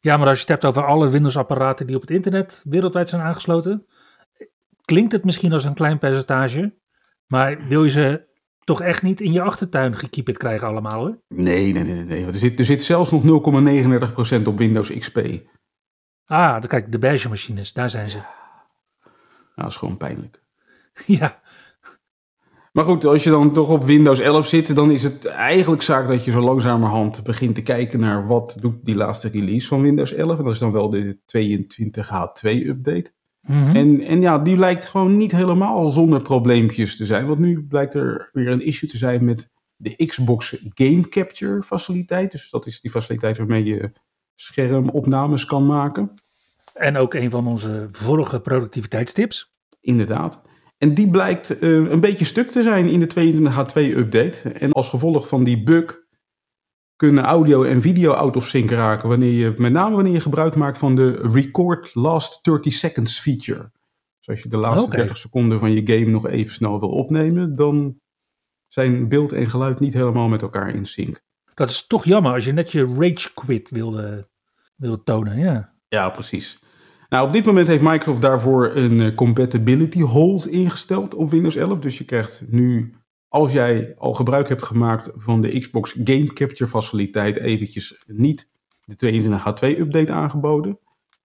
Ja, 0.00 0.16
maar 0.16 0.28
als 0.28 0.36
je 0.36 0.42
het 0.42 0.52
hebt 0.52 0.64
over 0.64 0.84
alle 0.84 1.10
Windows-apparaten 1.10 1.86
die 1.86 1.96
op 1.96 2.00
het 2.00 2.10
internet 2.10 2.62
wereldwijd 2.68 3.08
zijn 3.08 3.22
aangesloten, 3.22 3.86
klinkt 4.84 5.12
het 5.12 5.24
misschien 5.24 5.52
als 5.52 5.64
een 5.64 5.74
klein 5.74 5.98
percentage. 5.98 6.74
Maar 7.26 7.66
wil 7.68 7.84
je 7.84 7.90
ze 7.90 8.26
toch 8.64 8.80
echt 8.80 9.02
niet 9.02 9.20
in 9.20 9.32
je 9.32 9.42
achtertuin 9.42 9.96
gekieperd 9.96 10.36
krijgen 10.36 10.68
allemaal 10.68 11.00
hoor? 11.00 11.18
Nee, 11.28 11.72
nee, 11.72 11.82
nee, 11.82 12.04
nee. 12.04 12.26
Er, 12.26 12.34
zit, 12.34 12.58
er 12.58 12.64
zit 12.64 12.82
zelfs 12.82 13.10
nog 13.10 13.22
0,39% 13.22 14.42
op 14.46 14.58
Windows 14.58 14.98
XP. 14.98 15.16
Nou, 15.16 15.40
Ah, 16.26 16.52
dan 16.52 16.66
kijk, 16.66 16.92
de 16.92 16.98
beige 16.98 17.28
machines, 17.28 17.72
daar 17.72 17.90
zijn 17.90 18.06
ze. 18.06 18.18
dat 19.54 19.66
is 19.66 19.76
gewoon 19.76 19.96
pijnlijk. 19.96 20.42
ja, 21.06 21.40
Maar 22.72 22.84
goed, 22.84 23.04
als 23.04 23.24
je 23.24 23.30
dan 23.30 23.52
toch 23.52 23.68
op 23.70 23.84
Windows 23.84 24.20
11 24.20 24.46
zit, 24.46 24.74
dan 24.74 24.90
is 24.90 25.02
het 25.02 25.26
eigenlijk 25.26 25.82
zaak 25.82 26.08
dat 26.08 26.24
je 26.24 26.30
zo 26.30 26.40
langzamerhand 26.40 27.22
begint 27.22 27.54
te 27.54 27.62
kijken 27.62 28.00
naar 28.00 28.26
wat 28.26 28.56
doet 28.60 28.84
die 28.84 28.94
laatste 28.96 29.28
release 29.28 29.68
van 29.68 29.82
Windows 29.82 30.12
11. 30.12 30.38
En 30.38 30.44
dat 30.44 30.52
is 30.52 30.58
dan 30.58 30.72
wel 30.72 30.90
de 30.90 31.18
22H2 31.26 32.66
update. 32.66 33.12
Mhm. 33.46 33.76
En, 33.76 34.00
en 34.00 34.20
ja, 34.20 34.38
die 34.38 34.56
lijkt 34.56 34.84
gewoon 34.84 35.16
niet 35.16 35.32
helemaal 35.32 35.88
zonder 35.88 36.22
probleempjes 36.22 36.96
te 36.96 37.04
zijn. 37.04 37.26
Want 37.26 37.38
nu 37.38 37.62
blijkt 37.62 37.94
er 37.94 38.30
weer 38.32 38.48
een 38.48 38.66
issue 38.66 38.88
te 38.88 38.96
zijn 38.96 39.24
met 39.24 39.50
de 39.76 40.06
Xbox 40.06 40.56
Game 40.74 41.08
Capture 41.08 41.62
faciliteit. 41.62 42.30
Dus 42.30 42.50
dat 42.50 42.66
is 42.66 42.80
die 42.80 42.90
faciliteit 42.90 43.38
waarmee 43.38 43.64
je 43.64 43.92
schermopnames 44.34 45.44
kan 45.44 45.66
maken. 45.66 46.14
En 46.74 46.96
ook 46.96 47.14
een 47.14 47.30
van 47.30 47.46
onze 47.46 47.88
vorige 47.90 48.40
productiviteitstips. 48.40 49.52
Inderdaad. 49.80 50.42
En 50.78 50.94
die 50.94 51.10
blijkt 51.10 51.58
eh, 51.58 51.70
een 51.70 52.00
beetje 52.00 52.24
stuk 52.24 52.50
te 52.50 52.62
zijn 52.62 52.88
in 52.88 53.00
de 53.00 53.08
22H2-update. 53.08 54.48
En 54.48 54.72
als 54.72 54.88
gevolg 54.88 55.28
van 55.28 55.44
die 55.44 55.62
bug 55.62 56.03
kunnen 56.96 57.24
audio 57.24 57.62
en 57.62 57.80
video 57.80 58.12
out 58.12 58.36
of 58.36 58.46
sync 58.46 58.70
raken. 58.70 59.08
Wanneer 59.08 59.32
je, 59.32 59.52
met 59.56 59.72
name 59.72 59.94
wanneer 59.94 60.12
je 60.12 60.20
gebruik 60.20 60.56
maakt 60.56 60.78
van 60.78 60.94
de 60.94 61.10
record 61.32 61.94
last 61.94 62.44
30 62.44 62.72
seconds 62.72 63.20
feature. 63.20 63.70
Dus 64.18 64.28
als 64.28 64.42
je 64.42 64.48
de 64.48 64.56
laatste 64.56 64.86
Oké. 64.86 64.96
30 64.96 65.16
seconden 65.16 65.60
van 65.60 65.72
je 65.72 65.86
game 65.86 66.10
nog 66.10 66.26
even 66.26 66.54
snel 66.54 66.80
wil 66.80 66.88
opnemen, 66.88 67.54
dan 67.54 68.00
zijn 68.68 69.08
beeld 69.08 69.32
en 69.32 69.50
geluid 69.50 69.80
niet 69.80 69.94
helemaal 69.94 70.28
met 70.28 70.42
elkaar 70.42 70.74
in 70.74 70.86
sync. 70.86 71.20
Dat 71.54 71.70
is 71.70 71.86
toch 71.86 72.04
jammer 72.04 72.32
als 72.32 72.44
je 72.44 72.52
net 72.52 72.72
je 72.72 72.84
rage 72.84 73.34
quit 73.34 73.70
wilde, 73.70 74.28
wilde 74.76 75.02
tonen. 75.02 75.38
Ja. 75.38 75.72
Ja, 75.88 76.08
precies. 76.08 76.58
Nou, 77.08 77.26
op 77.26 77.32
dit 77.32 77.44
moment 77.44 77.68
heeft 77.68 77.82
Microsoft 77.82 78.20
daarvoor 78.20 78.70
een 78.74 79.00
eh, 79.00 79.14
compatibility 79.14 80.00
hold 80.00 80.46
ingesteld 80.46 81.14
op 81.14 81.30
Windows 81.30 81.56
11. 81.56 81.78
Dus 81.78 81.98
je 81.98 82.04
krijgt 82.04 82.42
nu 82.48 82.94
als 83.34 83.52
jij 83.52 83.94
al 83.98 84.14
gebruik 84.14 84.48
hebt 84.48 84.62
gemaakt 84.62 85.10
van 85.14 85.40
de 85.40 85.58
Xbox 85.58 85.96
Game 86.04 86.32
Capture 86.32 86.70
faciliteit, 86.70 87.38
eventjes 87.38 88.02
niet 88.06 88.50
de 88.84 89.12
22H2 89.12 89.78
update 89.78 90.12
aangeboden. 90.12 90.78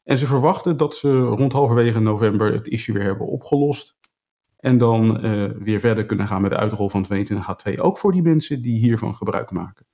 En 0.04 0.18
ze 0.18 0.25
verwachten 0.25 0.78
dat 0.78 0.96
ze 0.96 1.20
rond 1.20 1.51
halverwege 1.51 2.00
november 2.00 2.54
het 2.54 2.68
issue 2.68 2.96
weer 2.96 3.04
hebben 3.04 3.28
opgelost. 3.28 3.98
En 4.58 4.78
dan 4.78 5.25
uh, 5.25 5.51
weer 5.60 5.80
verder 5.80 6.06
kunnen 6.06 6.28
gaan 6.28 6.42
met 6.42 6.51
de 6.51 6.58
uitrol 6.58 6.89
van 6.89 7.06
22H2. 7.06 7.75
Ook 7.75 7.98
voor 7.98 8.12
die 8.12 8.22
mensen 8.22 8.62
die 8.62 8.80
hiervan 8.80 9.16
gebruik 9.16 9.51
maken. 9.51 9.86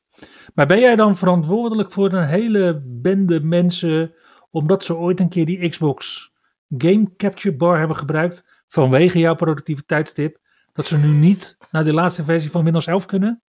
Maar 0.53 0.67
ben 0.67 0.79
jij 0.79 0.95
dan 0.95 1.15
verantwoordelijk 1.15 1.91
voor 1.91 2.13
een 2.13 2.27
hele 2.27 2.84
bende 2.86 3.41
mensen. 3.41 4.13
omdat 4.51 4.84
ze 4.84 4.95
ooit 4.95 5.19
een 5.19 5.29
keer 5.29 5.45
die 5.45 5.69
Xbox 5.69 6.31
Game 6.77 7.15
Capture 7.17 7.55
Bar 7.55 7.77
hebben 7.77 7.98
gebruikt. 7.98 8.63
vanwege 8.67 9.19
jouw 9.19 9.36
productiviteitstip. 9.36 10.43
Dat 10.75 10.88
ze 10.88 10.98
nu 10.98 11.08
niet 11.08 11.58
naar 11.72 11.84
de 11.84 11.94
laatste 11.94 12.24
versie 12.24 12.51
van 12.51 12.63
Windows 12.63 12.88
11 12.88 13.05
kunnen? 13.05 13.44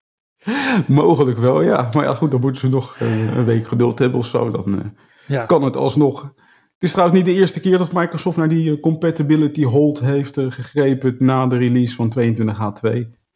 Mogelijk 0.87 1.37
wel, 1.37 1.61
ja. 1.61 1.89
Maar 1.93 2.03
ja, 2.03 2.13
goed, 2.13 2.31
dan 2.31 2.39
moeten 2.39 2.61
ze 2.61 2.67
nog 2.67 2.99
uh, 2.99 3.35
een 3.35 3.45
week 3.45 3.67
geduld 3.67 3.99
hebben 3.99 4.19
of 4.19 4.25
zo. 4.25 4.51
Dan 4.51 4.75
uh, 4.75 4.85
ja. 5.27 5.45
kan 5.45 5.63
het 5.63 5.75
alsnog 5.75 6.33
het 6.73 6.91
is 6.91 6.97
trouwens 6.97 7.23
niet 7.23 7.35
de 7.35 7.41
eerste 7.41 7.59
keer 7.59 7.77
dat 7.77 7.93
Microsoft 7.93 8.37
naar 8.37 8.47
die 8.47 8.71
eh, 8.71 8.79
compatibility 8.79 9.63
hold 9.63 9.99
heeft 9.99 10.39
gegrepen 10.39 11.15
na 11.19 11.47
de 11.47 11.57
release 11.57 11.95
van 11.95 12.13
22H2. 12.19 12.89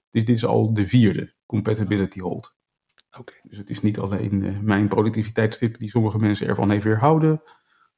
Dus 0.10 0.26
dit 0.26 0.30
is 0.30 0.46
al 0.46 0.74
de 0.74 0.88
vierde 0.88 1.34
compatibility 1.46 2.20
hold. 2.20 2.56
Oké. 3.20 3.34
Dus 3.44 3.58
het 3.58 3.70
is 3.70 3.82
niet 3.82 4.00
alleen 4.00 4.60
mijn 4.62 4.88
productiviteitstip 4.88 5.78
die 5.80 5.90
sommige 5.90 6.18
mensen 6.18 6.48
ervan 6.48 6.70
heeft 6.70 6.84
weerhouden 6.84 7.42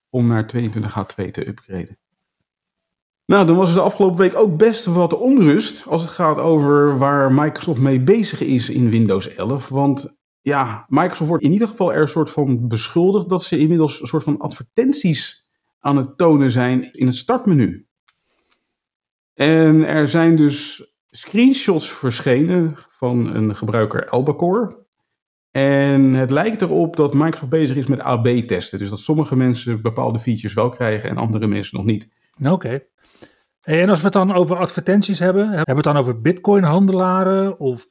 om 0.09 0.27
naar 0.27 0.51
22H2 0.55 1.31
te 1.31 1.47
upgraden. 1.47 1.99
Nou, 3.29 3.45
dan 3.45 3.55
was 3.55 3.69
er 3.69 3.75
de 3.75 3.81
afgelopen 3.81 4.17
week 4.17 4.35
ook 4.35 4.57
best 4.57 4.85
wat 4.85 5.17
onrust 5.17 5.87
als 5.87 6.01
het 6.01 6.11
gaat 6.11 6.37
over 6.37 6.97
waar 6.97 7.33
Microsoft 7.33 7.79
mee 7.79 8.01
bezig 8.01 8.41
is 8.41 8.69
in 8.69 8.89
Windows 8.89 9.35
11. 9.35 9.67
Want 9.67 10.17
ja, 10.41 10.85
Microsoft 10.87 11.29
wordt 11.29 11.43
in 11.43 11.51
ieder 11.51 11.67
geval 11.67 11.93
er 11.93 12.01
een 12.01 12.07
soort 12.07 12.29
van 12.29 12.67
beschuldigd 12.67 13.29
dat 13.29 13.43
ze 13.43 13.59
inmiddels 13.59 14.01
een 14.01 14.07
soort 14.07 14.23
van 14.23 14.37
advertenties 14.37 15.47
aan 15.79 15.97
het 15.97 16.17
tonen 16.17 16.51
zijn 16.51 16.93
in 16.93 17.05
het 17.05 17.15
startmenu. 17.15 17.87
En 19.33 19.87
er 19.87 20.07
zijn 20.07 20.35
dus 20.35 20.91
screenshots 21.09 21.91
verschenen 21.91 22.75
van 22.89 23.35
een 23.35 23.55
gebruiker 23.55 24.09
Albacore. 24.09 24.85
En 25.51 26.13
het 26.13 26.31
lijkt 26.31 26.61
erop 26.61 26.95
dat 26.95 27.13
Microsoft 27.13 27.49
bezig 27.49 27.75
is 27.75 27.87
met 27.87 27.99
AB-testen. 27.99 28.79
Dus 28.79 28.89
dat 28.89 28.99
sommige 28.99 29.35
mensen 29.35 29.81
bepaalde 29.81 30.19
features 30.19 30.53
wel 30.53 30.69
krijgen 30.69 31.09
en 31.09 31.17
andere 31.17 31.47
mensen 31.47 31.77
nog 31.77 31.85
niet. 31.85 32.07
Oké. 32.43 32.81
En 33.61 33.89
als 33.89 33.99
we 33.99 34.03
het 34.03 34.13
dan 34.13 34.33
over 34.33 34.57
advertenties 34.57 35.19
hebben, 35.19 35.47
hebben 35.47 35.65
we 35.65 35.73
het 35.73 35.83
dan 35.83 35.97
over 35.97 36.21
Bitcoin-handelaren 36.21 37.59
of 37.59 37.87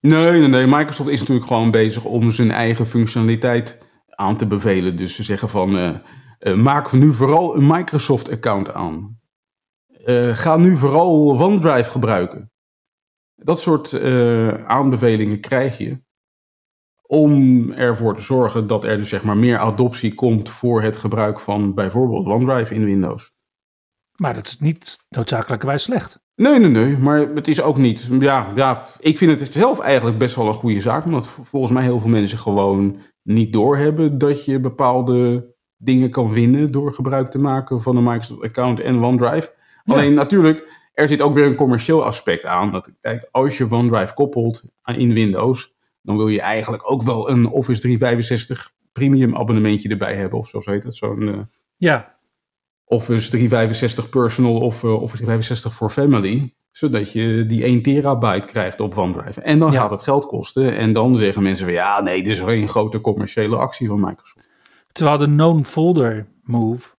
Nee, 0.00 0.40
nee, 0.40 0.48
nee. 0.48 0.66
Microsoft 0.66 1.08
is 1.08 1.20
natuurlijk 1.20 1.46
gewoon 1.46 1.70
bezig 1.70 2.04
om 2.04 2.30
zijn 2.30 2.50
eigen 2.50 2.86
functionaliteit 2.86 3.86
aan 4.06 4.36
te 4.36 4.46
bevelen. 4.46 4.96
Dus 4.96 5.14
ze 5.14 5.22
zeggen 5.22 5.48
van, 5.48 5.76
uh, 5.76 5.94
uh, 6.40 6.54
maak 6.54 6.92
nu 6.92 7.12
vooral 7.14 7.56
een 7.56 7.66
Microsoft-account 7.66 8.72
aan. 8.72 9.20
Uh, 10.06 10.34
ga 10.34 10.56
nu 10.56 10.76
vooral 10.76 11.40
OneDrive 11.40 11.90
gebruiken. 11.90 12.52
Dat 13.34 13.60
soort 13.60 14.00
aanbevelingen 14.66 15.40
krijg 15.40 15.78
je 15.78 16.02
om 17.02 17.72
ervoor 17.72 18.16
te 18.16 18.22
zorgen 18.22 18.66
dat 18.66 18.84
er 18.84 18.98
dus 18.98 19.08
zeg 19.08 19.22
maar 19.22 19.36
meer 19.36 19.58
adoptie 19.58 20.14
komt 20.14 20.48
voor 20.48 20.82
het 20.82 20.96
gebruik 20.96 21.40
van 21.40 21.74
bijvoorbeeld 21.74 22.26
OneDrive 22.26 22.74
in 22.74 22.84
Windows. 22.84 23.32
Maar 24.20 24.34
dat 24.34 24.46
is 24.46 24.58
niet 24.58 24.98
noodzakelijkerwijs 25.08 25.82
slecht. 25.82 26.20
Nee, 26.34 26.58
nee, 26.58 26.70
nee. 26.70 26.96
Maar 26.96 27.28
het 27.34 27.48
is 27.48 27.62
ook 27.62 27.76
niet. 27.76 28.08
Ja, 28.18 28.52
ja, 28.54 28.84
ik 28.98 29.18
vind 29.18 29.40
het 29.40 29.52
zelf 29.52 29.78
eigenlijk 29.78 30.18
best 30.18 30.34
wel 30.34 30.46
een 30.46 30.54
goede 30.54 30.80
zaak. 30.80 31.04
Omdat 31.04 31.28
volgens 31.42 31.72
mij 31.72 31.82
heel 31.82 32.00
veel 32.00 32.10
mensen 32.10 32.38
gewoon 32.38 32.96
niet 33.22 33.52
doorhebben 33.52 34.18
dat 34.18 34.44
je 34.44 34.60
bepaalde 34.60 35.46
dingen 35.76 36.10
kan 36.10 36.30
winnen 36.30 36.70
door 36.70 36.94
gebruik 36.94 37.30
te 37.30 37.38
maken 37.38 37.82
van 37.82 37.96
een 37.96 38.04
Microsoft-account 38.04 38.80
en 38.80 39.04
OneDrive. 39.04 39.52
Alleen 39.84 40.14
natuurlijk, 40.14 40.70
er 40.92 41.08
zit 41.08 41.20
ook 41.20 41.34
weer 41.34 41.46
een 41.46 41.56
commercieel 41.56 42.04
aspect 42.04 42.44
aan. 42.44 42.72
Dat, 42.72 42.92
kijk, 43.00 43.28
als 43.30 43.58
je 43.58 43.70
OneDrive 43.70 44.14
koppelt 44.14 44.64
in 44.84 45.12
Windows, 45.12 45.74
dan 46.02 46.16
wil 46.16 46.28
je 46.28 46.40
eigenlijk 46.40 46.90
ook 46.90 47.02
wel 47.02 47.30
een 47.30 47.46
Office 47.46 47.80
365 47.80 48.72
premium 48.92 49.36
abonnementje 49.36 49.88
erbij 49.88 50.14
hebben. 50.14 50.38
Of 50.38 50.48
zo 50.48 50.60
heet 50.64 50.84
het. 50.84 50.96
Zo'n. 50.96 51.20
Uh, 51.20 51.38
ja. 51.76 52.17
Office 52.88 53.30
365 53.30 54.08
Personal 54.08 54.56
of 54.56 54.82
uh, 54.82 54.92
Office 54.92 55.22
365 55.22 55.74
for 55.74 55.90
Family. 55.90 56.52
Zodat 56.70 57.12
je 57.12 57.46
die 57.46 57.62
1 57.62 57.82
terabyte 57.82 58.46
krijgt 58.46 58.80
op 58.80 58.98
OneDrive. 58.98 59.40
En 59.40 59.58
dan 59.58 59.72
gaat 59.72 59.90
het 59.90 60.02
geld 60.02 60.26
kosten. 60.26 60.76
En 60.76 60.92
dan 60.92 61.16
zeggen 61.16 61.42
mensen 61.42 61.66
weer, 61.66 61.74
ja 61.74 62.00
nee, 62.00 62.22
dit 62.22 62.32
is 62.32 62.40
geen 62.40 62.68
grote 62.68 63.00
commerciële 63.00 63.56
actie 63.56 63.88
van 63.88 64.00
Microsoft. 64.00 64.46
Terwijl 64.92 65.18
de 65.18 65.26
known 65.26 65.62
folder 65.64 66.26
move, 66.42 66.94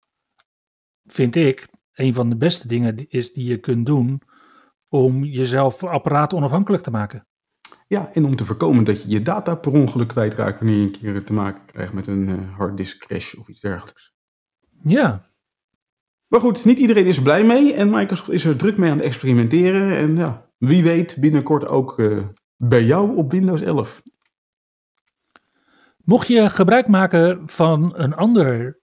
vind 1.06 1.36
ik, 1.36 1.68
een 1.94 2.14
van 2.14 2.28
de 2.28 2.36
beste 2.36 2.68
dingen 2.68 3.08
is 3.08 3.32
die 3.32 3.48
je 3.48 3.58
kunt 3.58 3.86
doen 3.86 4.22
om 4.88 5.24
jezelf 5.24 5.84
apparaat 5.84 6.34
onafhankelijk 6.34 6.82
te 6.82 6.90
maken. 6.90 7.26
Ja, 7.86 8.10
en 8.12 8.24
om 8.24 8.36
te 8.36 8.44
voorkomen 8.44 8.84
dat 8.84 9.02
je 9.02 9.08
je 9.08 9.22
data 9.22 9.54
per 9.54 9.72
ongeluk 9.72 10.08
kwijtraakt 10.08 10.58
wanneer 10.58 10.76
je 10.76 10.82
een 10.82 10.90
keer 10.90 11.24
te 11.24 11.32
maken 11.32 11.64
krijgt 11.66 11.92
met 11.92 12.06
een 12.06 12.28
uh, 12.28 12.56
harddisk 12.56 13.06
crash 13.06 13.34
of 13.34 13.48
iets 13.48 13.60
dergelijks. 13.60 14.14
Ja, 14.82 15.27
maar 16.28 16.40
goed, 16.40 16.64
niet 16.64 16.78
iedereen 16.78 17.06
is 17.06 17.16
er 17.16 17.22
blij 17.22 17.44
mee 17.44 17.74
en 17.74 17.90
Microsoft 17.90 18.30
is 18.30 18.44
er 18.44 18.56
druk 18.56 18.76
mee 18.76 18.90
aan 18.90 18.96
het 18.96 19.06
experimenteren. 19.06 19.96
En 19.96 20.16
ja, 20.16 20.50
wie 20.58 20.82
weet 20.82 21.16
binnenkort 21.20 21.66
ook 21.66 21.98
uh, 21.98 22.24
bij 22.56 22.82
jou 22.82 23.16
op 23.16 23.32
Windows 23.32 23.60
11. 23.60 24.02
Mocht 26.04 26.28
je 26.28 26.50
gebruik 26.50 26.88
maken 26.88 27.48
van 27.48 27.96
een 27.96 28.14
ander 28.14 28.80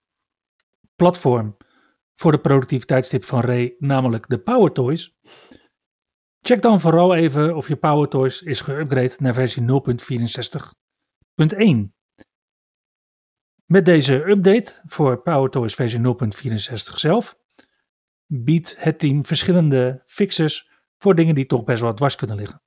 platform 0.95 1.58
voor 2.13 2.31
de 2.31 2.39
productiviteitstip 2.39 3.23
van 3.23 3.41
Ray, 3.41 3.75
namelijk 3.79 4.29
de 4.29 4.39
Power 4.39 4.71
Toys, 4.71 5.17
check 6.41 6.62
dan 6.62 6.81
vooral 6.81 7.15
even 7.15 7.55
of 7.55 7.67
je 7.67 7.75
Power 7.75 8.08
Toys 8.08 8.41
is 8.41 8.62
geüpgrade 8.62 9.15
naar 9.17 9.34
versie 9.34 9.62
0.64.1. 9.62 11.94
Met 13.65 13.86
deze 13.86 14.30
update 14.30 14.82
voor 14.86 15.21
PowerToys 15.21 15.75
versie 15.75 15.99
0.64 15.99 16.95
zelf 16.95 17.38
biedt 18.25 18.75
het 18.80 18.99
team 18.99 19.25
verschillende 19.25 20.01
fixes 20.06 20.69
voor 20.97 21.15
dingen 21.15 21.36
die 21.36 21.45
toch 21.45 21.63
best 21.63 21.82
wel 21.82 21.93
dwars 21.93 22.15
kunnen 22.15 22.36
liggen. 22.36 22.62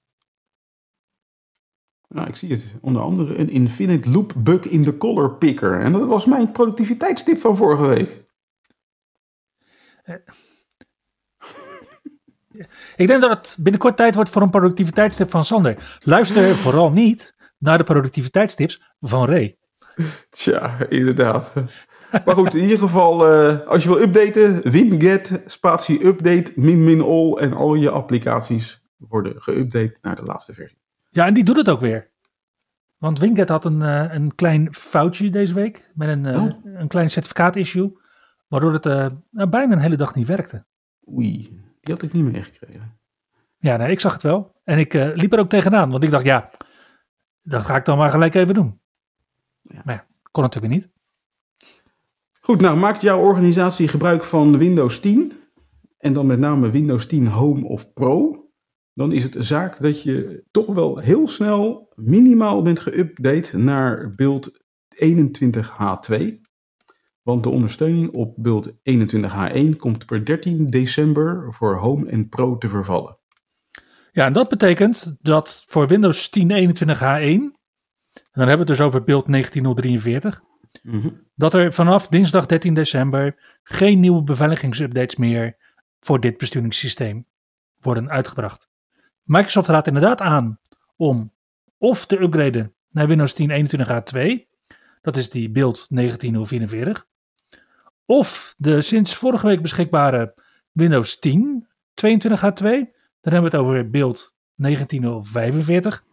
Nou, 2.09 2.29
ik 2.29 2.37
zie 2.37 2.51
het. 2.51 2.75
Onder 2.81 3.03
andere 3.03 3.39
een 3.39 3.51
infinite 3.51 4.11
loop 4.11 4.33
bug 4.37 4.65
in 4.65 4.83
de 4.83 4.97
color 4.97 5.37
picker. 5.37 5.81
En 5.81 5.93
dat 5.93 6.07
was 6.07 6.27
mijn 6.27 6.53
productiviteitstip 6.53 7.39
van 7.39 7.57
vorige 7.57 7.87
week. 7.87 8.25
Eh. 10.03 10.15
Ik 12.97 13.07
denk 13.07 13.21
dat 13.21 13.31
het 13.31 13.57
binnenkort 13.61 13.97
tijd 13.97 14.15
wordt 14.15 14.31
voor 14.31 14.43
een 14.43 14.51
productiviteitstip 14.51 15.31
van 15.31 15.45
Sander. 15.45 15.99
Luister 16.05 16.55
vooral 16.55 16.91
niet 16.91 17.35
naar 17.59 17.79
de 17.79 17.85
productiviteitstips 17.85 18.83
van 19.01 19.27
Ray. 19.27 19.58
Tja, 20.31 20.77
inderdaad. 20.89 21.53
Maar 22.25 22.35
goed, 22.35 22.55
in 22.55 22.63
ieder 22.63 22.79
geval, 22.79 23.33
uh, 23.33 23.61
als 23.61 23.83
je 23.83 23.89
wil 23.89 24.01
updaten, 24.01 24.71
winget, 24.71 25.43
spatie 25.47 26.07
update, 26.07 26.53
min 26.55 26.85
min 26.85 27.01
all 27.01 27.33
en 27.33 27.53
al 27.53 27.75
je 27.75 27.91
applicaties 27.91 28.83
worden 28.97 29.33
geüpdate 29.33 30.01
naar 30.01 30.17
de 30.17 30.23
laatste 30.23 30.53
versie. 30.53 30.79
Ja, 31.11 31.27
en 31.27 31.35
die 31.35 31.45
doet 31.45 31.57
het 31.57 31.69
ook 31.69 31.81
weer. 31.81 32.11
Want 32.99 33.19
Winget 33.19 33.49
had 33.49 33.65
een, 33.65 33.81
uh, 33.81 34.15
een 34.15 34.35
klein 34.35 34.75
foutje 34.75 35.31
deze 35.31 35.55
week 35.55 35.91
met 35.95 36.09
een, 36.09 36.27
uh, 36.27 36.43
oh. 36.43 36.65
een 36.65 36.89
klein 36.89 37.11
certificaat-issue, 37.11 37.99
waardoor 38.49 38.73
het 38.73 38.85
nou, 39.31 39.49
bijna 39.51 39.73
een 39.73 39.79
hele 39.79 39.97
dag 39.97 40.15
niet 40.15 40.27
werkte. 40.27 40.65
Oei, 41.13 41.61
die 41.81 41.95
had 41.95 42.03
ik 42.03 42.13
niet 42.13 42.33
meegekregen. 42.33 42.99
Ja, 43.59 43.77
nee, 43.77 43.91
ik 43.91 44.01
zag 44.01 44.13
het 44.13 44.23
wel. 44.23 44.55
En 44.65 44.79
ik 44.79 44.93
liep 44.93 45.33
er 45.33 45.39
ook 45.39 45.49
tegenaan, 45.49 45.91
want 45.91 46.05
ik 46.05 46.11
dacht, 46.11 46.25
ja, 46.25 46.51
dat 47.43 47.63
ga 47.63 47.77
ik 47.77 47.85
dan 47.85 47.99
maar 47.99 48.11
gelijk 48.11 48.35
even 48.35 48.55
doen. 48.55 48.81
Ja. 49.72 49.83
Maar 49.85 49.94
ja, 49.94 50.07
kon 50.31 50.42
natuurlijk 50.42 50.72
niet. 50.72 50.90
Goed, 52.40 52.61
nou 52.61 52.78
maakt 52.78 53.02
jouw 53.02 53.20
organisatie 53.20 53.88
gebruik 53.88 54.24
van 54.24 54.59
Windows 54.59 55.00
10 55.00 55.33
en 55.98 56.12
dan 56.12 56.26
met 56.26 56.38
name 56.38 56.70
Windows 56.70 57.07
10 57.07 57.26
Home 57.26 57.66
of 57.66 57.92
Pro, 57.92 58.44
dan 58.94 59.12
is 59.12 59.22
het 59.22 59.37
zaak 59.38 59.81
dat 59.81 60.02
je 60.02 60.44
toch 60.50 60.66
wel 60.66 60.98
heel 60.98 61.28
snel 61.28 61.92
minimaal 61.94 62.62
bent 62.62 62.81
geüpdate 62.81 63.57
naar 63.57 64.14
beeld 64.14 64.62
21H2. 65.04 66.40
Want 67.22 67.42
de 67.42 67.50
ondersteuning 67.50 68.11
op 68.11 68.35
beeld 68.37 68.72
21H1 68.72 69.76
komt 69.76 70.07
per 70.07 70.24
13 70.24 70.66
december 70.66 71.54
voor 71.54 71.76
Home 71.76 72.07
en 72.07 72.28
Pro 72.28 72.59
te 72.59 72.68
vervallen. 72.68 73.18
Ja, 74.12 74.26
en 74.26 74.33
dat 74.33 74.48
betekent 74.48 75.16
dat 75.20 75.64
voor 75.68 75.87
Windows 75.87 76.28
10 76.28 76.74
21H1 76.74 77.58
dan 78.38 78.48
hebben 78.48 78.66
we 78.66 78.72
het 78.72 78.79
dus 78.81 78.87
over 78.87 79.05
beeld 79.05 79.27
19043. 79.27 80.42
Mhm. 80.83 81.09
Dat 81.35 81.55
er 81.55 81.72
vanaf 81.72 82.09
dinsdag 82.09 82.46
13 82.46 82.74
december 82.74 83.59
geen 83.62 84.01
nieuwe 84.01 84.22
beveiligingsupdates 84.22 85.16
meer 85.16 85.57
voor 86.01 86.20
dit 86.20 86.38
besturingssysteem 86.38 87.27
worden 87.79 88.11
uitgebracht. 88.11 88.70
Microsoft 89.22 89.68
raadt 89.68 89.87
inderdaad 89.87 90.20
aan 90.20 90.59
om 90.96 91.33
of 91.79 92.07
te 92.07 92.20
upgraden 92.20 92.74
naar 92.90 93.07
Windows 93.07 93.33
10 93.33 93.51
21H2. 93.51 94.46
Dat 95.01 95.16
is 95.16 95.31
die 95.31 95.51
beeld 95.51 95.87
19044. 95.90 97.07
Of 98.07 98.55
de 98.59 98.83
sinds 98.83 99.14
vorige 99.14 99.46
week 99.46 99.62
beschikbare 99.62 100.35
Windows 100.72 101.18
10 101.18 101.66
22H2. 101.94 102.62
Dan 103.20 103.33
hebben 103.33 103.51
we 103.51 103.57
het 103.57 103.66
over 103.66 103.90
beeld 103.90 104.35
1945. 104.55 106.05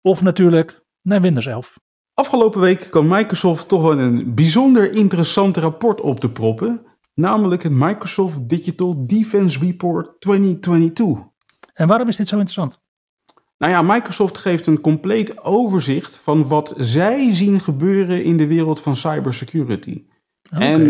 Of 0.00 0.22
natuurlijk 0.22 0.79
naar 1.02 1.20
Windows 1.20 1.46
11. 1.46 1.78
Afgelopen 2.14 2.60
week 2.60 2.86
kwam 2.90 3.08
Microsoft 3.08 3.68
toch 3.68 3.82
wel 3.82 3.98
een 3.98 4.34
bijzonder 4.34 4.92
interessant 4.92 5.56
rapport 5.56 6.00
op 6.00 6.20
te 6.20 6.30
proppen. 6.30 6.80
Namelijk 7.14 7.62
het 7.62 7.72
Microsoft 7.72 8.48
Digital 8.48 9.06
Defense 9.06 9.58
Report 9.58 10.20
2022. 10.20 11.18
En 11.72 11.86
waarom 11.86 12.08
is 12.08 12.16
dit 12.16 12.28
zo 12.28 12.34
interessant? 12.34 12.82
Nou 13.58 13.72
ja, 13.72 13.82
Microsoft 13.82 14.38
geeft 14.38 14.66
een 14.66 14.80
compleet 14.80 15.44
overzicht 15.44 16.16
van 16.16 16.48
wat 16.48 16.74
zij 16.76 17.34
zien 17.34 17.60
gebeuren 17.60 18.24
in 18.24 18.36
de 18.36 18.46
wereld 18.46 18.80
van 18.80 18.96
cybersecurity. 18.96 20.04
Oké. 20.52 20.64
En 20.64 20.84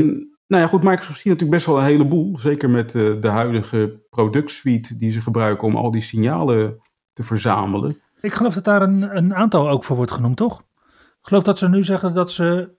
nou 0.46 0.62
ja, 0.62 0.68
goed, 0.68 0.82
Microsoft 0.82 1.16
ziet 1.16 1.32
natuurlijk 1.32 1.50
best 1.50 1.66
wel 1.66 1.78
een 1.78 1.84
heleboel. 1.84 2.38
Zeker 2.38 2.70
met 2.70 2.94
eh, 2.94 3.20
de 3.20 3.28
huidige 3.28 4.06
productsuite 4.10 4.96
die 4.96 5.10
ze 5.10 5.20
gebruiken 5.20 5.68
om 5.68 5.76
al 5.76 5.90
die 5.90 6.00
signalen 6.00 6.80
te 7.12 7.22
verzamelen. 7.22 8.00
Ik 8.20 8.32
geloof 8.32 8.54
dat 8.54 8.64
daar 8.64 8.82
een, 8.82 9.16
een 9.16 9.34
aantal 9.34 9.68
ook 9.68 9.84
voor 9.84 9.96
wordt 9.96 10.12
genoemd, 10.12 10.36
toch? 10.36 10.60
Ik 10.90 11.26
geloof 11.26 11.42
dat 11.42 11.58
ze 11.58 11.68
nu 11.68 11.82
zeggen 11.82 12.14
dat 12.14 12.30
ze 12.30 12.78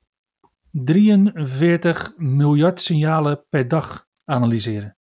43 0.71 2.13
miljard 2.17 2.81
signalen 2.81 3.45
per 3.49 3.67
dag 3.67 4.07
analyseren. 4.25 4.97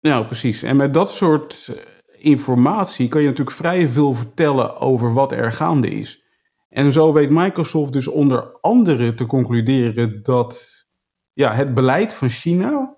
Nou, 0.00 0.26
precies. 0.26 0.62
En 0.62 0.76
met 0.76 0.94
dat 0.94 1.10
soort 1.10 1.68
eh, 1.68 2.24
informatie 2.24 3.08
kan 3.08 3.20
je 3.20 3.28
natuurlijk 3.28 3.56
vrij 3.56 3.88
veel 3.88 4.14
vertellen 4.14 4.78
over 4.78 5.12
wat 5.12 5.32
er 5.32 5.52
gaande 5.52 5.90
is. 5.90 6.24
En 6.68 6.92
zo 6.92 7.12
weet 7.12 7.30
Microsoft 7.30 7.92
dus 7.92 8.08
onder 8.08 8.58
andere 8.60 9.14
te 9.14 9.26
concluderen 9.26 10.22
dat 10.22 10.86
ja, 11.32 11.54
het 11.54 11.74
beleid 11.74 12.14
van 12.14 12.28
China, 12.28 12.96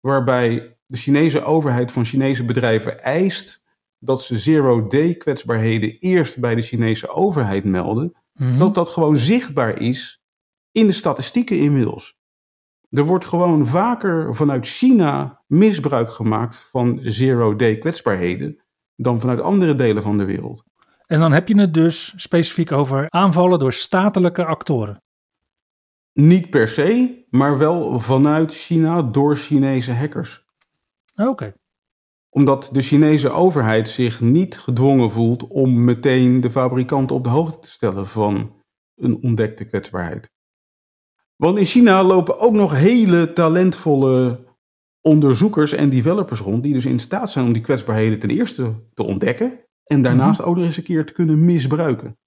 waarbij 0.00 0.78
de 0.86 0.96
Chinese 0.96 1.42
overheid 1.42 1.92
van 1.92 2.04
Chinese 2.04 2.44
bedrijven 2.44 3.02
eist 3.02 3.59
dat 4.00 4.22
ze 4.22 4.38
zero-day 4.38 5.14
kwetsbaarheden 5.14 5.96
eerst 5.98 6.40
bij 6.40 6.54
de 6.54 6.62
Chinese 6.62 7.08
overheid 7.08 7.64
melden, 7.64 8.12
Mhm. 8.32 8.58
dat 8.58 8.74
dat 8.74 8.88
gewoon 8.88 9.16
zichtbaar 9.16 9.80
is 9.80 10.22
in 10.72 10.86
de 10.86 10.92
statistieken 10.92 11.58
inmiddels. 11.58 12.18
Er 12.90 13.04
wordt 13.04 13.24
gewoon 13.24 13.66
vaker 13.66 14.34
vanuit 14.34 14.66
China 14.66 15.42
misbruik 15.46 16.10
gemaakt 16.12 16.56
van 16.56 17.00
zero-day 17.02 17.78
kwetsbaarheden 17.78 18.62
dan 18.96 19.20
vanuit 19.20 19.40
andere 19.40 19.74
delen 19.74 20.02
van 20.02 20.18
de 20.18 20.24
wereld. 20.24 20.64
En 21.06 21.20
dan 21.20 21.32
heb 21.32 21.48
je 21.48 21.60
het 21.60 21.74
dus 21.74 22.12
specifiek 22.16 22.72
over 22.72 23.06
aanvallen 23.08 23.58
door 23.58 23.72
statelijke 23.72 24.44
actoren. 24.44 25.02
Niet 26.12 26.50
per 26.50 26.68
se, 26.68 27.24
maar 27.30 27.58
wel 27.58 27.98
vanuit 28.00 28.52
China 28.54 29.02
door 29.02 29.36
Chinese 29.36 29.92
hackers. 29.92 30.44
Oké. 31.16 31.52
Omdat 32.30 32.68
de 32.72 32.82
Chinese 32.82 33.30
overheid 33.30 33.88
zich 33.88 34.20
niet 34.20 34.58
gedwongen 34.58 35.10
voelt 35.10 35.46
om 35.46 35.84
meteen 35.84 36.40
de 36.40 36.50
fabrikant 36.50 37.10
op 37.10 37.24
de 37.24 37.30
hoogte 37.30 37.58
te 37.58 37.70
stellen 37.70 38.06
van 38.06 38.62
een 38.94 39.22
ontdekte 39.22 39.64
kwetsbaarheid. 39.64 40.30
Want 41.36 41.58
in 41.58 41.64
China 41.64 42.02
lopen 42.02 42.38
ook 42.38 42.52
nog 42.52 42.72
hele 42.72 43.32
talentvolle 43.32 44.48
onderzoekers 45.00 45.72
en 45.72 45.88
developers 45.88 46.40
rond, 46.40 46.62
die 46.62 46.72
dus 46.72 46.86
in 46.86 46.98
staat 46.98 47.30
zijn 47.30 47.44
om 47.44 47.52
die 47.52 47.62
kwetsbaarheden 47.62 48.18
ten 48.18 48.30
eerste 48.30 48.74
te 48.94 49.02
ontdekken 49.02 49.64
en 49.84 50.02
daarnaast 50.02 50.42
ook 50.42 50.56
nog 50.56 50.64
eens 50.64 50.76
een 50.76 50.82
keer 50.82 51.06
te 51.06 51.12
kunnen 51.12 51.44
misbruiken. 51.44 52.18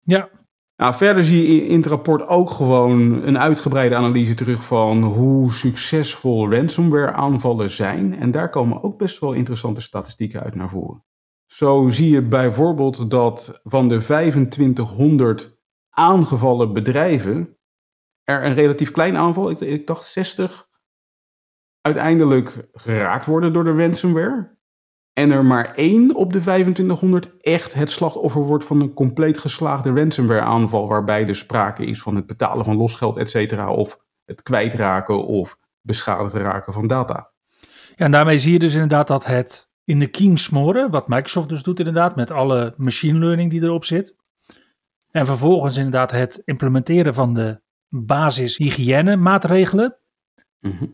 Ja, 0.00 0.30
Nou, 0.76 0.94
verder 0.94 1.24
zie 1.24 1.54
je 1.54 1.66
in 1.66 1.76
het 1.76 1.86
rapport 1.86 2.26
ook 2.26 2.50
gewoon 2.50 3.22
een 3.22 3.38
uitgebreide 3.38 3.96
analyse 3.96 4.34
terug 4.34 4.64
van 4.64 5.02
hoe 5.02 5.52
succesvol 5.52 6.52
ransomware 6.52 7.12
aanvallen 7.12 7.70
zijn. 7.70 8.18
En 8.18 8.30
daar 8.30 8.50
komen 8.50 8.82
ook 8.82 8.98
best 8.98 9.18
wel 9.18 9.32
interessante 9.32 9.80
statistieken 9.80 10.42
uit 10.42 10.54
naar 10.54 10.68
voren. 10.68 11.04
Zo 11.46 11.88
zie 11.88 12.10
je 12.10 12.22
bijvoorbeeld 12.22 13.10
dat 13.10 13.60
van 13.62 13.88
de 13.88 13.98
2500 13.98 15.58
aangevallen 15.90 16.72
bedrijven 16.72 17.58
er 18.22 18.44
een 18.44 18.54
relatief 18.54 18.90
klein 18.90 19.16
aanval, 19.16 19.50
ik, 19.50 19.60
ik 19.60 19.86
dacht 19.86 20.04
60, 20.04 20.68
uiteindelijk 21.80 22.68
geraakt 22.72 23.26
worden 23.26 23.52
door 23.52 23.64
de 23.64 23.76
ransomware. 23.76 24.55
En 25.18 25.30
er 25.30 25.44
maar 25.44 25.74
één 25.74 26.14
op 26.14 26.32
de 26.32 26.40
2500 26.40 27.36
echt 27.40 27.74
het 27.74 27.90
slachtoffer 27.90 28.42
wordt 28.42 28.64
van 28.64 28.80
een 28.80 28.94
compleet 28.94 29.38
geslaagde 29.38 29.92
ransomware 29.92 30.40
aanval. 30.40 30.88
Waarbij 30.88 31.24
dus 31.24 31.38
sprake 31.38 31.84
is 31.86 32.02
van 32.02 32.16
het 32.16 32.26
betalen 32.26 32.64
van 32.64 32.76
losgeld, 32.76 33.16
et 33.16 33.30
cetera. 33.30 33.70
Of 33.70 33.98
het 34.24 34.42
kwijtraken 34.42 35.26
of 35.26 35.58
beschadigd 35.80 36.34
raken 36.34 36.72
van 36.72 36.86
data. 36.86 37.30
Ja, 37.88 38.04
en 38.04 38.10
daarmee 38.10 38.38
zie 38.38 38.52
je 38.52 38.58
dus 38.58 38.72
inderdaad 38.72 39.06
dat 39.08 39.24
het 39.26 39.70
in 39.84 39.98
de 39.98 40.06
kiem 40.06 40.36
smoren, 40.36 40.90
wat 40.90 41.08
Microsoft 41.08 41.48
dus 41.48 41.62
doet 41.62 41.78
inderdaad, 41.78 42.16
met 42.16 42.30
alle 42.30 42.74
machine 42.76 43.18
learning 43.18 43.50
die 43.50 43.62
erop 43.62 43.84
zit. 43.84 44.16
En 45.10 45.26
vervolgens 45.26 45.76
inderdaad 45.76 46.10
het 46.10 46.42
implementeren 46.44 47.14
van 47.14 47.34
de 47.34 47.60
basis 47.88 48.56
hygiëne 48.56 49.16
maatregelen, 49.16 49.98
Mhm. 50.60 50.86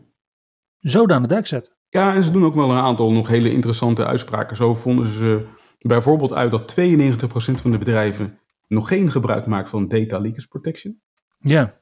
zo 0.79 1.07
aan 1.07 1.21
de 1.21 1.27
dijk 1.27 1.47
zet. 1.47 1.75
Ja, 1.93 2.13
en 2.13 2.23
ze 2.23 2.31
doen 2.31 2.43
ook 2.43 2.55
wel 2.55 2.71
een 2.71 2.83
aantal 2.83 3.11
nog 3.11 3.27
hele 3.27 3.51
interessante 3.51 4.05
uitspraken. 4.05 4.55
Zo 4.55 4.73
vonden 4.73 5.07
ze 5.07 5.47
bijvoorbeeld 5.79 6.33
uit 6.33 6.51
dat 6.51 6.75
92% 6.79 7.61
van 7.61 7.71
de 7.71 7.77
bedrijven 7.77 8.39
nog 8.67 8.87
geen 8.87 9.11
gebruik 9.11 9.45
maakt 9.45 9.69
van 9.69 9.87
data 9.87 10.17
leakage 10.19 10.47
protection. 10.47 11.01
Ja, 11.39 11.81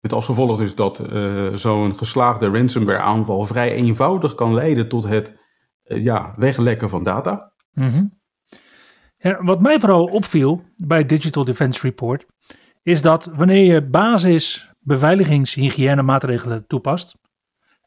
Met 0.00 0.12
als 0.12 0.24
gevolg 0.24 0.58
dus 0.58 0.74
dat 0.74 1.00
eh, 1.00 1.54
zo'n 1.54 1.96
geslaagde 1.96 2.48
ransomware 2.48 2.98
aanval 2.98 3.44
vrij 3.44 3.72
eenvoudig 3.72 4.34
kan 4.34 4.54
leiden 4.54 4.88
tot 4.88 5.04
het 5.04 5.36
eh, 5.82 6.04
ja, 6.04 6.34
weglekken 6.36 6.88
van 6.88 7.02
data. 7.02 7.52
Mhm. 7.72 8.06
ja. 9.16 9.42
Wat 9.42 9.60
mij 9.60 9.78
vooral 9.80 10.04
opviel 10.04 10.64
bij 10.76 11.06
Digital 11.06 11.44
Defense 11.44 11.80
Report, 11.80 12.26
is 12.82 13.02
dat 13.02 13.30
wanneer 13.34 13.72
je 13.72 13.88
basis 13.88 14.72
beveiligingshygiëne 14.80 16.02
maatregelen 16.02 16.66
toepast, 16.66 17.16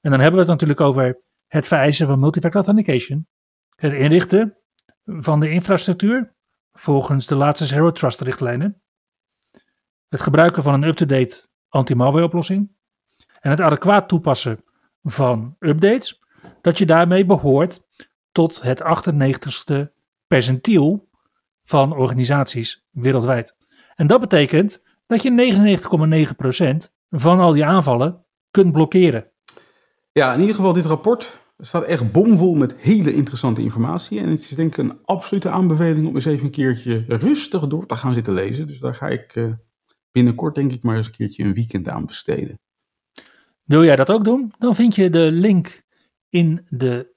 en 0.01 0.11
dan 0.11 0.19
hebben 0.19 0.39
we 0.39 0.51
het 0.51 0.59
natuurlijk 0.59 0.81
over 0.81 1.29
het 1.51 1.67
vereisen 1.67 2.07
van 2.07 2.19
multifactor 2.19 2.65
authentication, 2.65 3.27
het 3.75 3.93
inrichten 3.93 4.57
van 5.05 5.39
de 5.39 5.49
infrastructuur 5.49 6.35
volgens 6.71 7.27
de 7.27 7.35
laatste 7.35 7.65
Zero 7.65 7.91
Trust 7.91 8.21
richtlijnen, 8.21 8.81
het 10.07 10.21
gebruiken 10.21 10.63
van 10.63 10.73
een 10.73 10.83
up-to-date 10.83 11.47
anti-malware 11.69 12.25
oplossing 12.25 12.71
en 13.39 13.49
het 13.49 13.61
adequaat 13.61 14.07
toepassen 14.07 14.63
van 15.03 15.55
updates, 15.59 16.21
dat 16.61 16.77
je 16.77 16.85
daarmee 16.85 17.25
behoort 17.25 17.81
tot 18.31 18.61
het 18.61 18.83
98ste 18.83 19.93
percentiel 20.27 21.09
van 21.63 21.93
organisaties 21.93 22.85
wereldwijd. 22.91 23.57
En 23.95 24.07
dat 24.07 24.19
betekent 24.19 24.83
dat 25.05 25.21
je 25.21 25.57
99,9% 26.89 26.93
van 27.09 27.39
al 27.39 27.53
die 27.53 27.65
aanvallen 27.65 28.25
kunt 28.51 28.71
blokkeren. 28.71 29.30
Ja, 30.11 30.33
in 30.33 30.39
ieder 30.39 30.55
geval 30.55 30.73
dit 30.73 30.85
rapport 30.85 31.41
staat 31.57 31.83
echt 31.83 32.11
bomvol 32.11 32.55
met 32.55 32.75
hele 32.75 33.13
interessante 33.13 33.61
informatie. 33.61 34.19
En 34.19 34.29
het 34.29 34.39
is 34.39 34.49
denk 34.49 34.71
ik 34.71 34.77
een 34.77 34.99
absolute 35.05 35.49
aanbeveling 35.49 36.07
om 36.07 36.15
eens 36.15 36.25
even 36.25 36.45
een 36.45 36.51
keertje 36.51 37.05
rustig 37.07 37.67
door 37.67 37.85
te 37.85 37.95
gaan 37.95 38.13
zitten 38.13 38.33
lezen. 38.33 38.67
Dus 38.67 38.79
daar 38.79 38.95
ga 38.95 39.07
ik 39.07 39.35
eh, 39.35 39.51
binnenkort 40.11 40.55
denk 40.55 40.71
ik 40.71 40.83
maar 40.83 40.97
eens 40.97 41.05
een 41.05 41.11
keertje 41.11 41.43
een 41.43 41.53
weekend 41.53 41.89
aan 41.89 42.05
besteden. 42.05 42.59
Wil 43.63 43.83
jij 43.83 43.95
dat 43.95 44.09
ook 44.09 44.25
doen? 44.25 44.53
Dan 44.57 44.75
vind 44.75 44.95
je 44.95 45.09
de 45.09 45.31
link 45.31 45.81
in 46.29 46.65
de 46.69 47.13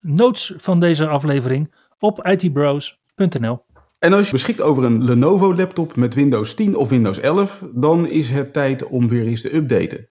notes 0.00 0.52
van 0.56 0.80
deze 0.80 1.08
aflevering 1.08 1.74
op 1.98 2.26
itbros.nl. 2.26 3.66
En 3.98 4.12
als 4.12 4.26
je 4.26 4.32
beschikt 4.32 4.60
over 4.60 4.84
een 4.84 5.04
Lenovo 5.04 5.54
laptop 5.54 5.96
met 5.96 6.14
Windows 6.14 6.54
10 6.54 6.76
of 6.76 6.88
Windows 6.88 7.18
11, 7.18 7.64
dan 7.74 8.08
is 8.08 8.30
het 8.30 8.52
tijd 8.52 8.86
om 8.86 9.08
weer 9.08 9.26
eens 9.26 9.40
te 9.40 9.54
updaten. 9.54 10.08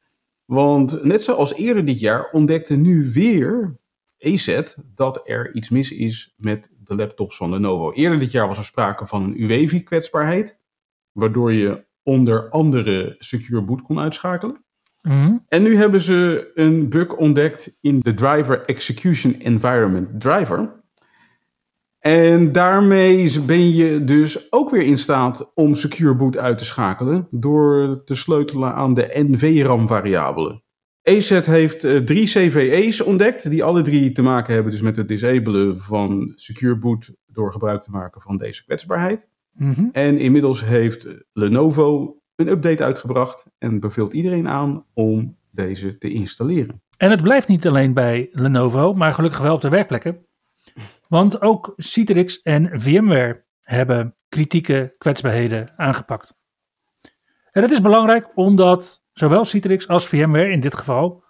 Want 0.47 1.03
net 1.03 1.21
zoals 1.21 1.53
eerder 1.53 1.85
dit 1.85 1.99
jaar 1.99 2.29
ontdekte 2.31 2.75
nu 2.75 3.11
weer 3.11 3.79
EZ 4.17 4.61
dat 4.95 5.21
er 5.23 5.55
iets 5.55 5.69
mis 5.69 5.91
is 5.91 6.33
met 6.37 6.71
de 6.83 6.95
laptops 6.95 7.37
van 7.37 7.49
Lenovo. 7.49 7.91
Eerder 7.91 8.19
dit 8.19 8.31
jaar 8.31 8.47
was 8.47 8.57
er 8.57 8.63
sprake 8.63 9.07
van 9.07 9.23
een 9.23 9.41
UEFI-kwetsbaarheid, 9.41 10.59
waardoor 11.11 11.53
je 11.53 11.85
onder 12.03 12.49
andere 12.49 13.15
Secure 13.19 13.61
Boot 13.61 13.81
kon 13.81 13.99
uitschakelen. 13.99 14.65
Mhm. 15.01 15.35
En 15.47 15.63
nu 15.63 15.75
hebben 15.75 16.01
ze 16.01 16.51
een 16.53 16.89
bug 16.89 17.15
ontdekt 17.15 17.77
in 17.81 17.99
de 17.99 18.13
Driver 18.13 18.65
Execution 18.65 19.33
Environment 19.33 20.21
Driver. 20.21 20.83
En 21.99 22.51
daarmee 22.51 23.41
ben 23.41 23.75
je 23.75 24.03
dus 24.03 24.51
ook 24.51 24.69
weer 24.69 24.83
in 24.83 24.97
staat 24.97 25.51
om 25.53 25.75
Secure 25.75 26.15
Boot 26.15 26.37
uit 26.37 26.57
te 26.57 26.65
schakelen 26.65 27.27
door 27.31 28.01
te 28.03 28.15
sleutelen 28.15 28.73
aan 28.73 28.93
de 28.93 29.25
NVRAM-variabelen. 29.27 30.63
EZ 31.01 31.45
heeft 31.45 31.83
eh, 31.83 31.97
drie 31.97 32.25
CVE's 32.25 33.01
ontdekt 33.01 33.49
die 33.49 33.63
alle 33.63 33.81
drie 33.81 34.11
te 34.11 34.21
maken 34.21 34.53
hebben 34.53 34.71
dus 34.71 34.81
met 34.81 34.95
het 34.95 35.07
disabelen 35.07 35.79
van 35.79 36.31
Secure 36.35 36.77
Boot 36.77 37.11
door 37.25 37.51
gebruik 37.51 37.83
te 37.83 37.91
maken 37.91 38.21
van 38.21 38.37
deze 38.37 38.63
kwetsbaarheid. 38.63 39.29
Mhm. 39.51 39.85
En 39.91 40.17
inmiddels 40.17 40.65
heeft 40.65 41.07
Lenovo 41.33 42.17
een 42.35 42.47
update 42.47 42.83
uitgebracht 42.83 43.45
en 43.57 43.79
beveelt 43.79 44.13
iedereen 44.13 44.47
aan 44.47 44.85
om 44.93 45.37
deze 45.51 45.97
te 45.97 46.09
installeren. 46.09 46.81
En 46.97 47.09
het 47.09 47.21
blijft 47.21 47.47
niet 47.47 47.67
alleen 47.67 47.93
bij 47.93 48.29
Lenovo, 48.31 48.93
maar 48.93 49.13
gelukkig 49.13 49.39
wel 49.39 49.55
op 49.55 49.61
de 49.61 49.69
werkplekken. 49.69 50.25
Want 51.07 51.41
ook 51.41 51.73
Citrix 51.77 52.41
en 52.41 52.81
VMware 52.81 53.45
hebben 53.61 54.15
kritieke 54.29 54.95
kwetsbaarheden 54.97 55.73
aangepakt. 55.77 56.37
En 57.51 57.61
dat 57.61 57.71
is 57.71 57.81
belangrijk 57.81 58.37
omdat 58.37 59.05
zowel 59.13 59.45
Citrix 59.45 59.87
als 59.87 60.07
VMware 60.07 60.51
in 60.51 60.59
dit 60.59 60.75
geval 60.75 61.23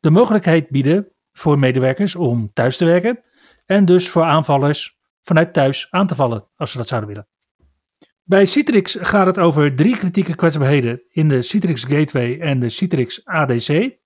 de 0.00 0.10
mogelijkheid 0.10 0.68
bieden 0.68 1.12
voor 1.32 1.58
medewerkers 1.58 2.16
om 2.16 2.52
thuis 2.52 2.76
te 2.76 2.84
werken 2.84 3.22
en 3.66 3.84
dus 3.84 4.08
voor 4.08 4.22
aanvallers 4.22 4.98
vanuit 5.22 5.52
thuis 5.52 5.86
aan 5.90 6.06
te 6.06 6.14
vallen 6.14 6.48
als 6.56 6.70
ze 6.70 6.76
dat 6.76 6.88
zouden 6.88 7.10
willen. 7.10 7.28
Bij 8.22 8.46
Citrix 8.46 8.96
gaat 9.00 9.26
het 9.26 9.38
over 9.38 9.74
drie 9.74 9.96
kritieke 9.96 10.34
kwetsbaarheden 10.34 11.02
in 11.08 11.28
de 11.28 11.42
Citrix 11.42 11.84
Gateway 11.84 12.38
en 12.40 12.58
de 12.58 12.68
Citrix 12.68 13.24
ADC. 13.24 13.96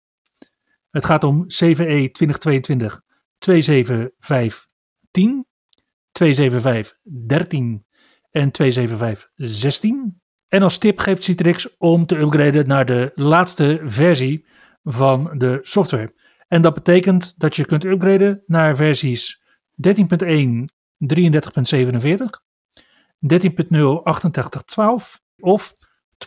Het 0.91 1.05
gaat 1.05 1.25
om 1.25 1.47
CVE 1.47 2.11
2022 2.11 3.01
27510, 3.43 5.47
27513 6.13 7.87
en 8.31 8.51
27516. 8.51 10.21
En 10.49 10.63
als 10.63 10.79
tip 10.79 10.99
geeft 10.99 11.23
Citrix 11.23 11.77
om 11.79 12.07
te 12.07 12.19
upgraden 12.19 12.67
naar 12.67 12.87
de 12.87 13.13
laatste 13.15 13.81
versie 13.85 14.47
van 14.83 15.39
de 15.39 15.59
software. 15.61 16.15
En 16.49 16.63
dat 16.63 16.75
betekent 16.75 17.35
dat 17.39 17.57
je 17.57 17.65
kunt 17.65 17.85
upgraden 17.85 18.43
naar 18.47 18.77
versies 18.77 19.43
13.1 19.89 19.93
33.47, 21.03 21.09
13.0 23.21 24.05
8812 24.05 25.21
of 25.39 25.77
12.1.65.21. 26.19 26.25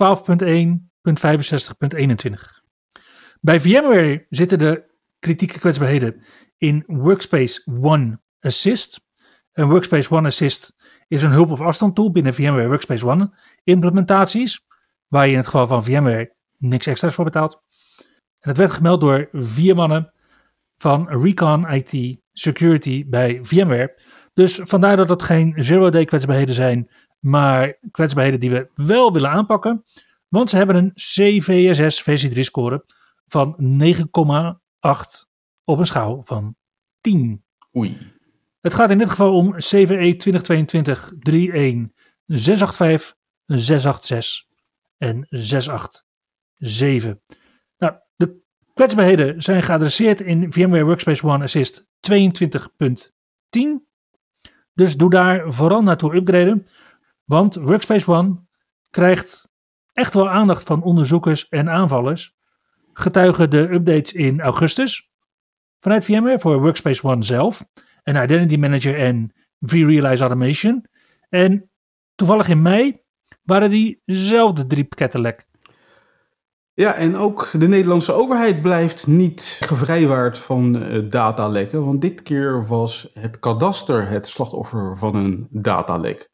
Bij 3.41 3.60
VMware 3.60 4.25
zitten 4.30 4.60
de 4.60 4.94
kritieke 5.25 5.59
kwetsbaarheden 5.59 6.23
in 6.57 6.83
Workspace 6.88 7.63
ONE 7.81 8.19
Assist. 8.39 9.01
En 9.51 9.67
Workspace 9.67 10.15
ONE 10.15 10.27
Assist 10.27 10.75
is 11.07 11.23
een 11.23 11.31
hulp- 11.31 11.51
of 11.51 11.61
afstand 11.61 12.11
binnen 12.11 12.33
VMware 12.33 12.67
Workspace 12.67 13.05
ONE 13.05 13.38
implementaties, 13.63 14.65
waar 15.07 15.25
je 15.25 15.31
in 15.31 15.38
het 15.38 15.45
geval 15.45 15.67
van 15.67 15.83
VMware 15.83 16.35
niks 16.57 16.88
extra's 16.88 17.15
voor 17.15 17.23
betaalt. 17.23 17.61
En 18.39 18.49
het 18.49 18.57
werd 18.57 18.71
gemeld 18.71 19.01
door 19.01 19.29
vier 19.31 19.75
mannen 19.75 20.13
van 20.77 21.09
Recon 21.09 21.71
IT 21.71 22.19
Security 22.31 23.05
bij 23.07 23.39
VMware. 23.41 24.01
Dus 24.33 24.59
vandaar 24.63 24.97
dat 24.97 25.09
het 25.09 25.23
geen 25.23 25.53
zero-day 25.57 26.05
kwetsbaarheden 26.05 26.55
zijn, 26.55 26.89
maar 27.19 27.77
kwetsbaarheden 27.91 28.39
die 28.39 28.51
we 28.51 28.69
wel 28.73 29.13
willen 29.13 29.29
aanpakken. 29.29 29.83
Want 30.27 30.49
ze 30.49 30.57
hebben 30.57 30.75
een 30.75 30.93
CVSS 30.93 32.01
versie 32.01 32.29
3 32.29 32.43
score 32.43 32.85
van 33.27 33.55
9,8 33.57 34.64
op 35.63 35.78
een 35.78 35.86
schaal 35.86 36.24
van 36.24 36.56
10. 37.02 37.43
Oei. 37.78 38.13
Het 38.62 38.74
gaat 38.74 38.89
in 38.89 38.98
dit 38.98 39.10
geval 39.10 39.36
om 39.36 39.56
CVE 39.58 40.15
2022 40.15 41.13
31 41.21 41.91
685 42.26 43.17
686 43.45 44.45
en 44.98 45.26
687. 45.30 47.15
Nou, 47.78 47.93
de 48.15 48.41
kwetsbaarheden 48.74 49.41
zijn 49.41 49.63
geadresseerd 49.63 50.21
in 50.21 50.54
VMware 50.54 50.84
Workspace 50.84 51.28
ONE 51.28 51.43
Assist 51.43 51.86
22.10. 51.86 51.88
Dus 54.74 54.98
doe 54.98 55.10
daar 55.10 55.54
vooral 55.54 55.82
naartoe 55.82 56.15
upgraden. 56.15 56.67
Want 57.24 57.56
Workspace 57.56 58.12
ONE 58.12 58.43
krijgt 58.89 59.50
echt 59.93 60.13
wel 60.13 60.30
aandacht 60.30 60.63
van 60.63 60.84
onderzoekers 60.84 61.48
en 61.50 61.69
aanvallers. 61.69 62.36
Getuigen 62.97 63.49
de 63.49 63.71
updates 63.73 64.13
in 64.13 64.41
augustus 64.41 65.10
vanuit 65.79 66.05
VMware 66.05 66.39
voor 66.39 66.62
Workspace 66.62 67.08
ONE 67.08 67.23
zelf. 67.23 67.65
En 68.03 68.23
Identity 68.23 68.55
Manager 68.55 68.99
en 68.99 69.34
vRealize 69.60 70.23
Automation. 70.23 70.86
En 71.29 71.69
toevallig 72.15 72.47
in 72.47 72.62
mei 72.62 73.01
waren 73.43 73.69
diezelfde 73.69 74.67
drie 74.67 74.84
pakketten 74.84 75.21
lek. 75.21 75.45
Ja, 76.73 76.93
en 76.93 77.15
ook 77.15 77.49
de 77.60 77.67
Nederlandse 77.67 78.12
overheid 78.12 78.62
blijft 78.62 79.08
niet 79.08 79.60
gevrijwaard 79.65 80.38
van 80.38 80.75
uh, 80.75 81.10
datalekken, 81.10 81.86
want 81.86 82.01
dit 82.01 82.21
keer 82.21 82.67
was 82.67 83.10
het 83.13 83.39
kadaster 83.39 84.08
het 84.08 84.27
slachtoffer 84.27 84.97
van 84.97 85.15
een 85.15 85.47
datalek. 85.51 86.29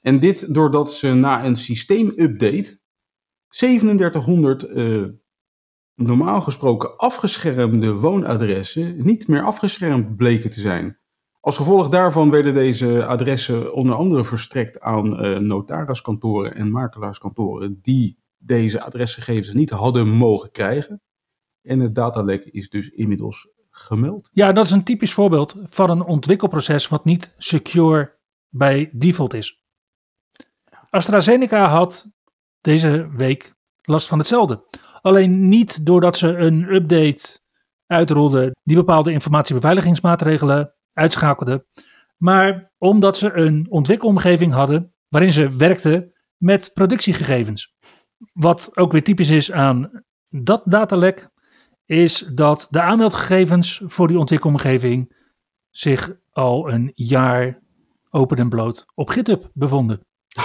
En 0.00 0.18
dit 0.18 0.54
doordat 0.54 0.92
ze 0.92 1.12
na 1.14 1.44
een 1.44 1.56
systeemupdate 1.56 2.80
3700 3.48 4.68
uh, 4.68 5.04
normaal 6.02 6.40
gesproken 6.40 6.96
afgeschermde 6.96 7.92
woonadressen 7.94 9.04
niet 9.04 9.28
meer 9.28 9.42
afgeschermd 9.42 10.16
bleken 10.16 10.50
te 10.50 10.60
zijn. 10.60 10.98
Als 11.40 11.56
gevolg 11.56 11.88
daarvan 11.88 12.30
werden 12.30 12.54
deze 12.54 13.06
adressen 13.06 13.74
onder 13.74 13.94
andere 13.94 14.24
verstrekt 14.24 14.80
aan 14.80 15.24
uh, 15.24 15.38
notariskantoren 15.38 16.54
en 16.54 16.70
makelaarskantoren 16.70 17.78
die 17.82 18.18
deze 18.38 18.82
adresgegevens 18.82 19.52
niet 19.52 19.70
hadden 19.70 20.08
mogen 20.08 20.50
krijgen. 20.50 21.02
En 21.62 21.80
het 21.80 21.94
datalek 21.94 22.44
is 22.44 22.68
dus 22.68 22.88
inmiddels 22.88 23.48
gemeld. 23.70 24.30
Ja, 24.32 24.52
dat 24.52 24.64
is 24.64 24.70
een 24.70 24.84
typisch 24.84 25.12
voorbeeld 25.12 25.56
van 25.64 25.90
een 25.90 26.04
ontwikkelproces 26.04 26.88
wat 26.88 27.04
niet 27.04 27.34
secure 27.38 28.18
bij 28.48 28.90
default 28.92 29.34
is. 29.34 29.62
AstraZeneca 30.90 31.68
had 31.68 32.12
deze 32.60 33.08
week 33.16 33.54
last 33.82 34.08
van 34.08 34.18
hetzelfde. 34.18 34.64
Alleen 35.02 35.48
niet 35.48 35.86
doordat 35.86 36.16
ze 36.16 36.36
een 36.36 36.74
update 36.74 37.40
uitrolden 37.86 38.50
die 38.62 38.76
bepaalde 38.76 39.12
informatiebeveiligingsmaatregelen 39.12 40.74
uitschakelde, 40.92 41.66
maar 42.16 42.72
omdat 42.78 43.18
ze 43.18 43.32
een 43.32 43.66
ontwikkelomgeving 43.70 44.52
hadden 44.52 44.94
waarin 45.08 45.32
ze 45.32 45.56
werkten 45.56 46.12
met 46.36 46.70
productiegegevens. 46.74 47.74
Wat 48.32 48.76
ook 48.76 48.92
weer 48.92 49.04
typisch 49.04 49.30
is 49.30 49.52
aan 49.52 50.04
dat 50.28 50.62
datalek, 50.64 51.28
is 51.84 52.18
dat 52.18 52.66
de 52.70 52.80
aanmeldgegevens 52.80 53.82
voor 53.84 54.08
die 54.08 54.18
ontwikkelomgeving 54.18 55.16
zich 55.70 56.12
al 56.30 56.72
een 56.72 56.90
jaar 56.94 57.62
open 58.10 58.36
en 58.36 58.48
bloot 58.48 58.86
op 58.94 59.08
GitHub 59.08 59.50
bevonden. 59.52 60.00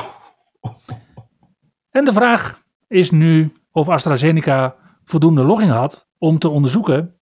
En 1.89 2.05
de 2.05 2.13
vraag 2.13 2.63
is 2.87 3.11
nu 3.11 3.51
of 3.77 3.89
AstraZeneca 3.89 4.75
voldoende 5.03 5.43
logging 5.43 5.71
had 5.71 6.07
om 6.17 6.39
te 6.39 6.49
onderzoeken 6.49 7.19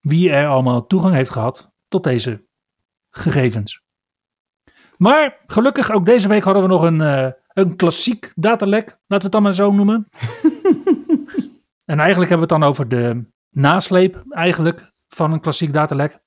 wie 0.00 0.30
er 0.30 0.48
allemaal 0.48 0.86
toegang 0.86 1.14
heeft 1.14 1.30
gehad 1.30 1.72
tot 1.88 2.04
deze 2.04 2.44
gegevens. 3.10 3.82
Maar 4.96 5.42
gelukkig 5.46 5.90
ook 5.90 6.06
deze 6.06 6.28
week 6.28 6.42
hadden 6.42 6.62
we 6.62 6.68
nog 6.68 6.82
een, 6.82 7.00
uh, 7.00 7.26
een 7.52 7.76
klassiek 7.76 8.32
datalek, 8.34 8.84
laten 8.84 9.00
we 9.06 9.22
het 9.22 9.32
dan 9.32 9.42
maar 9.42 9.54
zo 9.54 9.72
noemen. 9.72 10.08
en 11.92 11.98
eigenlijk 11.98 12.30
hebben 12.30 12.48
we 12.48 12.54
het 12.54 12.60
dan 12.60 12.62
over 12.62 12.88
de 12.88 13.24
nasleep 13.50 14.22
eigenlijk 14.28 14.92
van 15.08 15.32
een 15.32 15.40
klassiek 15.40 15.72
datalek. 15.72 16.18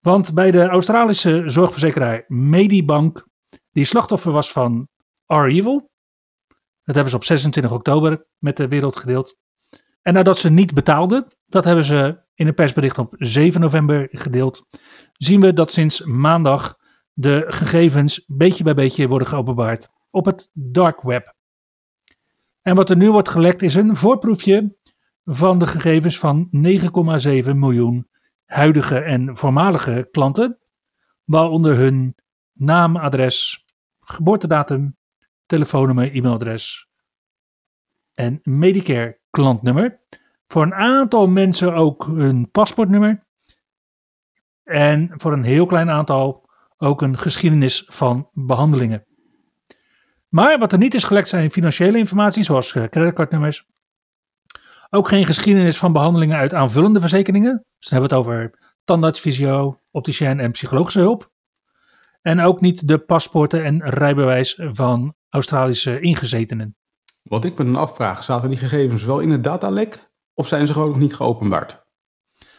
Want 0.00 0.34
bij 0.34 0.50
de 0.50 0.66
Australische 0.66 1.42
zorgverzekeraar 1.46 2.24
Medibank, 2.28 3.26
die 3.70 3.84
slachtoffer 3.84 4.32
was 4.32 4.52
van 4.52 4.88
R-Evil, 5.26 5.90
dat 6.92 7.02
hebben 7.02 7.10
ze 7.10 7.16
op 7.16 7.38
26 7.38 7.72
oktober 7.72 8.26
met 8.38 8.56
de 8.56 8.68
wereld 8.68 8.96
gedeeld. 8.96 9.38
En 10.02 10.14
nadat 10.14 10.38
ze 10.38 10.50
niet 10.50 10.74
betaalden, 10.74 11.26
dat 11.46 11.64
hebben 11.64 11.84
ze 11.84 12.22
in 12.34 12.46
een 12.46 12.54
persbericht 12.54 12.98
op 12.98 13.14
7 13.18 13.60
november 13.60 14.08
gedeeld, 14.10 14.66
zien 15.12 15.40
we 15.40 15.52
dat 15.52 15.70
sinds 15.70 16.04
maandag 16.04 16.78
de 17.12 17.44
gegevens 17.48 18.24
beetje 18.26 18.64
bij 18.64 18.74
beetje 18.74 19.08
worden 19.08 19.28
geopenbaard 19.28 19.88
op 20.10 20.24
het 20.24 20.50
dark 20.52 21.02
web. 21.02 21.34
En 22.62 22.74
wat 22.74 22.90
er 22.90 22.96
nu 22.96 23.10
wordt 23.10 23.28
gelekt 23.28 23.62
is 23.62 23.74
een 23.74 23.96
voorproefje 23.96 24.76
van 25.24 25.58
de 25.58 25.66
gegevens 25.66 26.18
van 26.18 26.48
9,7 27.44 27.50
miljoen 27.54 28.08
huidige 28.44 28.98
en 28.98 29.36
voormalige 29.36 30.08
klanten, 30.10 30.58
waaronder 31.24 31.76
hun 31.76 32.14
naam, 32.52 32.96
adres, 32.96 33.64
geboortedatum, 34.00 34.96
telefoonnummer, 35.52 36.14
e-mailadres 36.14 36.88
en 38.14 38.40
Medicare 38.42 39.18
klantnummer. 39.30 40.00
Voor 40.46 40.62
een 40.62 40.74
aantal 40.74 41.26
mensen 41.28 41.74
ook 41.74 42.04
hun 42.06 42.50
paspoortnummer. 42.50 43.22
En 44.64 45.10
voor 45.16 45.32
een 45.32 45.44
heel 45.44 45.66
klein 45.66 45.90
aantal 45.90 46.50
ook 46.76 47.02
een 47.02 47.18
geschiedenis 47.18 47.84
van 47.86 48.28
behandelingen. 48.32 49.06
Maar 50.28 50.58
wat 50.58 50.72
er 50.72 50.78
niet 50.78 50.94
is 50.94 51.04
gelekt 51.04 51.28
zijn 51.28 51.50
financiële 51.50 51.98
informatie, 51.98 52.42
zoals 52.42 52.74
eh, 52.74 52.84
creditcardnummers. 52.84 53.66
Ook 54.90 55.08
geen 55.08 55.26
geschiedenis 55.26 55.78
van 55.78 55.92
behandelingen 55.92 56.36
uit 56.36 56.54
aanvullende 56.54 57.00
verzekeringen. 57.00 57.64
Dus 57.78 57.88
dan 57.88 58.00
hebben 58.00 58.08
we 58.10 58.24
het 58.24 58.26
over 58.26 58.58
tandarts, 58.84 59.20
fysio, 59.20 59.78
opticien 59.90 60.40
en 60.40 60.50
psychologische 60.50 61.00
hulp. 61.00 61.30
En 62.22 62.40
ook 62.40 62.60
niet 62.60 62.88
de 62.88 62.98
paspoorten 62.98 63.64
en 63.64 63.82
rijbewijs 63.90 64.60
van 64.60 65.14
Australische 65.32 66.00
ingezetenen. 66.00 66.76
Wat 67.22 67.44
ik 67.44 67.58
me 67.58 67.64
dan 67.64 67.76
afvraag, 67.76 68.22
zaten 68.24 68.48
die 68.48 68.58
gegevens 68.58 69.04
wel 69.04 69.20
in 69.20 69.30
het 69.30 69.44
datalek 69.44 70.10
of 70.34 70.46
zijn 70.46 70.66
ze 70.66 70.72
gewoon 70.72 70.88
nog 70.88 70.98
niet 70.98 71.14
geopenbaard? 71.14 71.82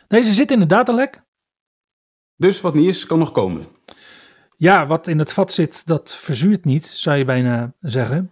Deze 0.07 0.31
zit 0.31 0.51
in 0.51 0.59
het 0.59 0.69
datalek. 0.69 1.23
Dus 2.35 2.61
wat 2.61 2.73
niet 2.73 2.87
is, 2.87 3.05
kan 3.05 3.19
nog 3.19 3.31
komen. 3.31 3.65
Ja, 4.57 4.87
wat 4.87 5.07
in 5.07 5.19
het 5.19 5.33
vat 5.33 5.51
zit, 5.51 5.87
dat 5.87 6.15
verzuurt 6.15 6.65
niet, 6.65 6.85
zou 6.85 7.17
je 7.17 7.25
bijna 7.25 7.73
zeggen. 7.79 8.31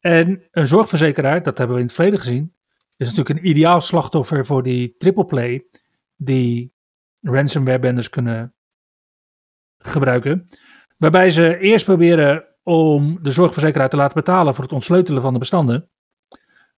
En 0.00 0.42
een 0.50 0.66
zorgverzekeraar, 0.66 1.42
dat 1.42 1.58
hebben 1.58 1.76
we 1.76 1.82
in 1.82 1.86
het 1.86 1.96
verleden 1.96 2.18
gezien, 2.18 2.54
is 2.96 3.08
natuurlijk 3.08 3.38
een 3.38 3.48
ideaal 3.48 3.80
slachtoffer 3.80 4.46
voor 4.46 4.62
die 4.62 4.96
triple 4.96 5.24
play 5.24 5.66
die 6.16 6.74
ransomware 7.20 7.78
benders 7.78 8.08
kunnen 8.08 8.54
gebruiken. 9.78 10.48
Waarbij 10.96 11.30
ze 11.30 11.58
eerst 11.58 11.84
proberen 11.84 12.53
om 12.64 13.18
de 13.22 13.30
zorgverzekeraar 13.30 13.88
te 13.88 13.96
laten 13.96 14.16
betalen 14.16 14.54
voor 14.54 14.64
het 14.64 14.72
ontsleutelen 14.72 15.22
van 15.22 15.32
de 15.32 15.38
bestanden. 15.38 15.90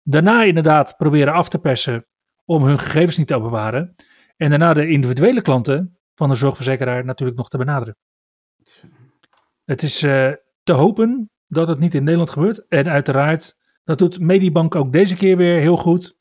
Daarna 0.03 0.43
inderdaad 0.43 0.97
proberen 0.97 1.33
af 1.33 1.49
te 1.49 1.59
persen 1.59 2.07
om 2.45 2.65
hun 2.65 2.79
gegevens 2.79 3.17
niet 3.17 3.27
te 3.27 3.41
bewaren. 3.41 3.95
En 4.37 4.51
daarna 4.51 4.73
de 4.73 4.89
individuele 4.89 5.43
klanten 5.43 5.99
van 6.15 6.29
de 6.29 6.35
zorgverzekeraar 6.35 7.05
natuurlijk 7.05 7.39
nog 7.39 7.49
te 7.49 7.59
benaderen. 7.59 7.97
Het 9.65 9.83
is 9.83 10.03
uh, 10.03 10.33
te 10.63 10.73
hopen 10.73 11.31
dat 11.47 11.69
het 11.69 11.79
niet 11.79 11.95
in 11.95 12.03
Nederland 12.03 12.31
gebeurt. 12.31 12.69
En 12.69 12.89
uiteraard, 12.89 13.57
dat 13.85 13.99
doet 13.99 14.21
Medibank 14.21 14.75
ook 14.75 14.93
deze 14.93 15.17
keer 15.17 15.37
weer 15.37 15.61
heel 15.61 15.77
goed. 15.77 16.17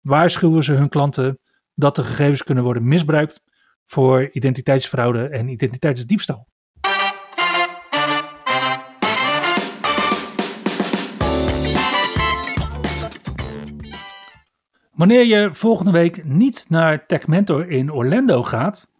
Waarschuwen 0.00 0.62
ze 0.62 0.72
hun 0.72 0.88
klanten 0.88 1.38
dat 1.74 1.96
de 1.96 2.02
gegevens 2.02 2.42
kunnen 2.42 2.64
worden 2.64 2.88
misbruikt 2.88 3.42
voor 3.84 4.30
identiteitsfraude 4.32 5.28
en 5.28 5.48
identiteitsdiefstal. 5.48 6.48
Wanneer 14.96 15.24
je 15.24 15.48
volgende 15.52 15.90
week 15.90 16.24
niet 16.24 16.66
naar 16.68 17.06
Tech 17.06 17.26
Mentor 17.26 17.70
in 17.70 17.92
Orlando 17.92 18.42
gaat, 18.42 18.90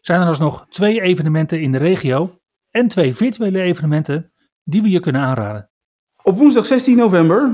zijn 0.00 0.20
er 0.20 0.26
alsnog 0.26 0.66
twee 0.68 1.00
evenementen 1.00 1.60
in 1.60 1.72
de 1.72 1.78
regio 1.78 2.38
en 2.70 2.88
twee 2.88 3.14
virtuele 3.14 3.60
evenementen 3.60 4.32
die 4.64 4.82
we 4.82 4.90
je 4.90 5.00
kunnen 5.00 5.20
aanraden. 5.20 5.70
Op 6.22 6.36
woensdag 6.36 6.66
16 6.66 6.96
november 6.96 7.52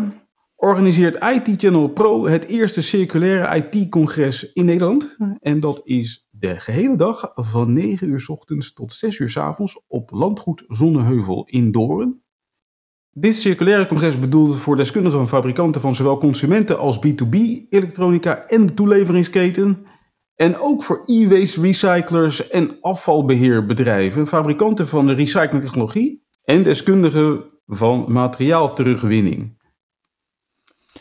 organiseert 0.57 1.15
IT 1.15 1.61
Channel 1.61 1.89
Pro 1.89 2.27
het 2.27 2.45
eerste 2.45 2.83
circulaire 2.83 3.57
IT-congres 3.57 4.53
in 4.53 4.65
Nederland. 4.65 5.17
En 5.39 5.61
dat 5.61 5.81
is 5.85 6.29
de 6.31 6.61
gehele 6.61 6.97
dag 6.97 7.31
van 7.35 7.73
9 7.73 8.09
uur 8.09 8.21
s 8.21 8.29
ochtends 8.29 8.73
tot 8.73 8.95
6 8.95 9.19
uur 9.19 9.31
s 9.31 9.37
avonds 9.37 9.85
op 9.87 10.11
landgoed 10.11 10.65
Zonneheuvel 10.69 11.47
in 11.47 11.73
Doorn. 11.73 12.23
Dit 13.21 13.35
circulaire 13.35 13.87
congres 13.87 14.19
bedoeld 14.19 14.57
voor 14.57 14.77
deskundigen 14.77 15.19
van 15.19 15.29
fabrikanten 15.29 15.81
van 15.81 15.95
zowel 15.95 16.19
consumenten 16.19 16.79
als 16.79 16.99
B2B 17.07 17.37
elektronica 17.69 18.47
en 18.47 18.67
de 18.67 18.75
toeleveringsketen. 18.75 19.83
En 20.35 20.57
ook 20.57 20.83
voor 20.83 21.03
e-waste 21.07 21.61
recyclers 21.61 22.49
en 22.49 22.81
afvalbeheerbedrijven, 22.81 24.27
fabrikanten 24.27 24.89
van 24.89 25.07
de 25.07 25.13
recyclingtechnologie 25.13 26.27
en 26.45 26.63
deskundigen 26.63 27.45
van 27.67 28.13
materiaalterugwinning. 28.13 29.57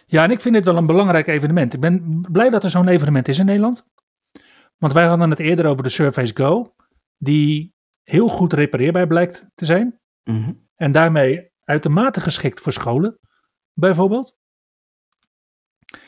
Ja, 0.05 0.23
en 0.23 0.31
ik 0.31 0.41
vind 0.41 0.55
dit 0.55 0.65
wel 0.65 0.77
een 0.77 0.85
belangrijk 0.85 1.27
evenement. 1.27 1.73
Ik 1.73 1.79
ben 1.79 2.25
blij 2.31 2.49
dat 2.49 2.63
er 2.63 2.69
zo'n 2.69 2.87
evenement 2.87 3.27
is 3.27 3.39
in 3.39 3.45
Nederland. 3.45 3.87
Want 4.77 4.93
wij 4.93 5.05
hadden 5.05 5.29
het 5.29 5.39
eerder 5.39 5.65
over 5.65 5.83
de 5.83 5.89
Surface 5.89 6.35
Go, 6.35 6.75
die 7.17 7.75
heel 8.03 8.27
goed 8.27 8.53
repareerbaar 8.53 9.07
blijkt 9.07 9.49
te 9.55 9.65
zijn. 9.65 9.99
Mhm. 10.23 10.53
En 10.75 10.91
daarmee 10.91 11.55
uitermate 11.67 12.19
geschikt 12.21 12.59
voor 12.59 12.71
scholen, 12.71 13.19
bijvoorbeeld. 13.73 14.37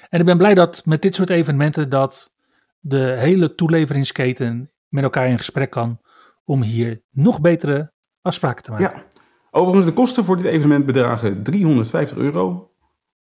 En 0.10 0.20
ik 0.20 0.26
ben 0.26 0.38
blij 0.38 0.54
dat 0.54 0.86
met 0.86 1.02
dit 1.02 1.16
soort 1.16 1.30
evenementen 1.30 1.90
dat 1.90 2.34
de 2.80 3.16
hele 3.18 3.56
toeleveringsketen 3.56 4.72
met 4.88 5.04
elkaar 5.04 5.28
in 5.28 5.38
gesprek 5.38 5.70
kan 5.70 6.00
om 6.46 6.62
hier 6.62 7.02
nog 7.10 7.42
betere 7.42 7.94
afspraken 8.22 8.64
te 8.64 8.72
maken. 8.72 8.92
Ja, 8.96 9.06
overigens 9.52 9.86
de 9.86 9.94
kosten 9.94 10.24
voor 10.24 10.38
dit 10.38 10.46
evenement 10.46 10.86
bedragen 10.86 11.44
350 11.44 12.18
euro. 12.18 12.72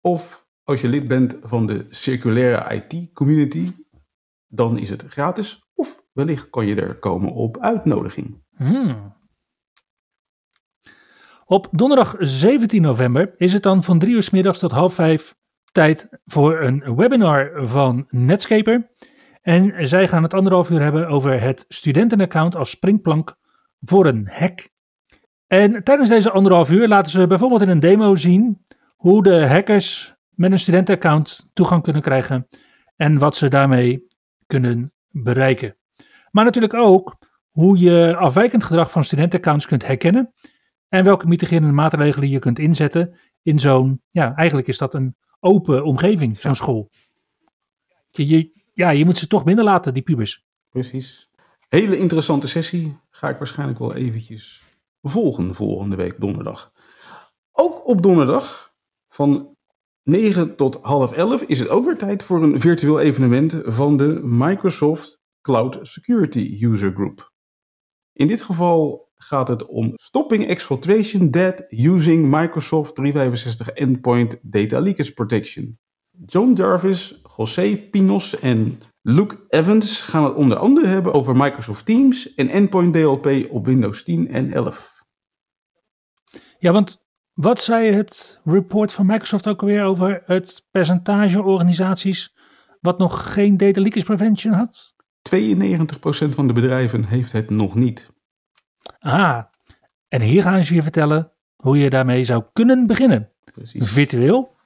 Of 0.00 0.46
als 0.62 0.80
je 0.80 0.88
lid 0.88 1.08
bent 1.08 1.36
van 1.42 1.66
de 1.66 1.86
circulaire 1.88 2.74
IT 2.74 3.12
community, 3.12 3.72
dan 4.46 4.78
is 4.78 4.88
het 4.88 5.04
gratis. 5.08 5.68
Of 5.74 6.02
wellicht 6.12 6.50
kan 6.50 6.66
je 6.66 6.74
er 6.74 6.98
komen 6.98 7.32
op 7.32 7.58
uitnodiging. 7.58 8.42
Hmm. 8.54 9.18
Op 11.50 11.68
donderdag 11.70 12.16
17 12.18 12.82
november 12.82 13.34
is 13.36 13.52
het 13.52 13.62
dan 13.62 13.82
van 13.82 13.98
3 13.98 14.14
uur 14.14 14.22
s 14.22 14.30
middags 14.30 14.58
tot 14.58 14.72
half 14.72 14.94
5 14.94 15.34
tijd 15.72 16.08
voor 16.24 16.60
een 16.60 16.96
webinar 16.96 17.50
van 17.68 18.06
Netscaper. 18.08 18.90
En 19.42 19.88
zij 19.88 20.08
gaan 20.08 20.22
het 20.22 20.34
anderhalf 20.34 20.70
uur 20.70 20.80
hebben 20.80 21.08
over 21.08 21.40
het 21.40 21.64
studentenaccount 21.68 22.56
als 22.56 22.70
springplank 22.70 23.36
voor 23.80 24.06
een 24.06 24.28
hack. 24.32 24.68
En 25.46 25.84
tijdens 25.84 26.08
deze 26.08 26.30
anderhalf 26.30 26.70
uur 26.70 26.88
laten 26.88 27.12
ze 27.12 27.26
bijvoorbeeld 27.26 27.62
in 27.62 27.68
een 27.68 27.80
demo 27.80 28.14
zien 28.14 28.66
hoe 28.96 29.22
de 29.22 29.48
hackers 29.48 30.14
met 30.30 30.52
een 30.52 30.58
studentenaccount 30.58 31.50
toegang 31.52 31.82
kunnen 31.82 32.02
krijgen 32.02 32.48
en 32.96 33.18
wat 33.18 33.36
ze 33.36 33.48
daarmee 33.48 34.06
kunnen 34.46 34.92
bereiken. 35.08 35.76
Maar 36.30 36.44
natuurlijk 36.44 36.74
ook 36.74 37.16
hoe 37.50 37.78
je 37.78 38.16
afwijkend 38.16 38.64
gedrag 38.64 38.90
van 38.90 39.04
studentenaccounts 39.04 39.66
kunt 39.66 39.86
herkennen 39.86 40.32
en 40.90 41.04
welke 41.04 41.26
mitigerende 41.26 41.72
maatregelen 41.72 42.28
je 42.28 42.38
kunt 42.38 42.58
inzetten 42.58 43.14
in 43.42 43.58
zo'n, 43.58 44.02
ja, 44.10 44.34
eigenlijk 44.34 44.68
is 44.68 44.78
dat 44.78 44.94
een 44.94 45.16
open 45.40 45.84
omgeving, 45.84 46.36
zo'n 46.36 46.54
school. 46.54 46.90
Je, 48.10 48.26
je, 48.28 48.62
ja, 48.74 48.90
je 48.90 49.04
moet 49.04 49.18
ze 49.18 49.26
toch 49.26 49.44
binnenlaten, 49.44 49.94
die 49.94 50.02
pubers. 50.02 50.44
Precies. 50.68 51.30
Hele 51.68 51.98
interessante 51.98 52.48
sessie. 52.48 52.96
Ga 53.10 53.28
ik 53.28 53.38
waarschijnlijk 53.38 53.78
wel 53.78 53.94
eventjes 53.94 54.62
volgen 55.02 55.54
volgende 55.54 55.96
week 55.96 56.20
donderdag. 56.20 56.72
Ook 57.52 57.86
op 57.86 58.02
donderdag 58.02 58.74
van 59.08 59.56
9 60.02 60.56
tot 60.56 60.78
half 60.82 61.12
11 61.12 61.42
is 61.42 61.58
het 61.58 61.68
ook 61.68 61.84
weer 61.84 61.98
tijd 61.98 62.22
voor 62.22 62.42
een 62.42 62.60
virtueel 62.60 63.00
evenement 63.00 63.60
van 63.64 63.96
de 63.96 64.20
Microsoft 64.22 65.22
Cloud 65.40 65.78
Security 65.82 66.58
User 66.60 66.92
Group. 66.92 67.32
In 68.12 68.26
dit 68.26 68.42
geval 68.42 69.09
gaat 69.22 69.48
het 69.48 69.66
om 69.66 69.92
Stopping 69.94 70.46
Exfiltration 70.46 71.30
Dead 71.30 71.64
Using 71.68 72.30
Microsoft 72.30 72.94
365 72.94 73.68
Endpoint 73.68 74.38
Data 74.42 74.80
Leakage 74.80 75.12
Protection. 75.12 75.78
John 76.26 76.52
Jarvis, 76.52 77.22
José 77.36 77.76
Pinos 77.76 78.38
en 78.38 78.80
Luke 79.02 79.38
Evans 79.48 80.02
gaan 80.02 80.24
het 80.24 80.34
onder 80.34 80.56
andere 80.56 80.86
hebben 80.86 81.12
over 81.12 81.36
Microsoft 81.36 81.86
Teams 81.86 82.34
en 82.34 82.48
Endpoint 82.48 82.92
DLP 82.92 83.46
op 83.50 83.66
Windows 83.66 84.04
10 84.04 84.28
en 84.28 84.52
11. 84.52 85.02
Ja, 86.58 86.72
want 86.72 87.04
wat 87.32 87.62
zei 87.62 87.92
het 87.92 88.40
report 88.44 88.92
van 88.92 89.06
Microsoft 89.06 89.48
ook 89.48 89.60
alweer 89.60 89.82
over 89.82 90.22
het 90.26 90.66
percentage 90.70 91.42
organisaties 91.42 92.34
wat 92.80 92.98
nog 92.98 93.32
geen 93.32 93.56
data 93.56 93.80
leakage 93.80 94.04
prevention 94.04 94.52
had? 94.52 94.94
92% 95.36 96.28
van 96.28 96.46
de 96.46 96.52
bedrijven 96.52 97.06
heeft 97.06 97.32
het 97.32 97.50
nog 97.50 97.74
niet. 97.74 98.08
Ah, 99.00 99.42
en 100.08 100.20
hier 100.20 100.42
gaan 100.42 100.64
ze 100.64 100.74
je 100.74 100.82
vertellen 100.82 101.32
hoe 101.56 101.78
je 101.78 101.90
daarmee 101.90 102.24
zou 102.24 102.44
kunnen 102.52 102.86
beginnen. 102.86 103.30
Precies. 103.52 103.92
Virtueel 103.92 104.56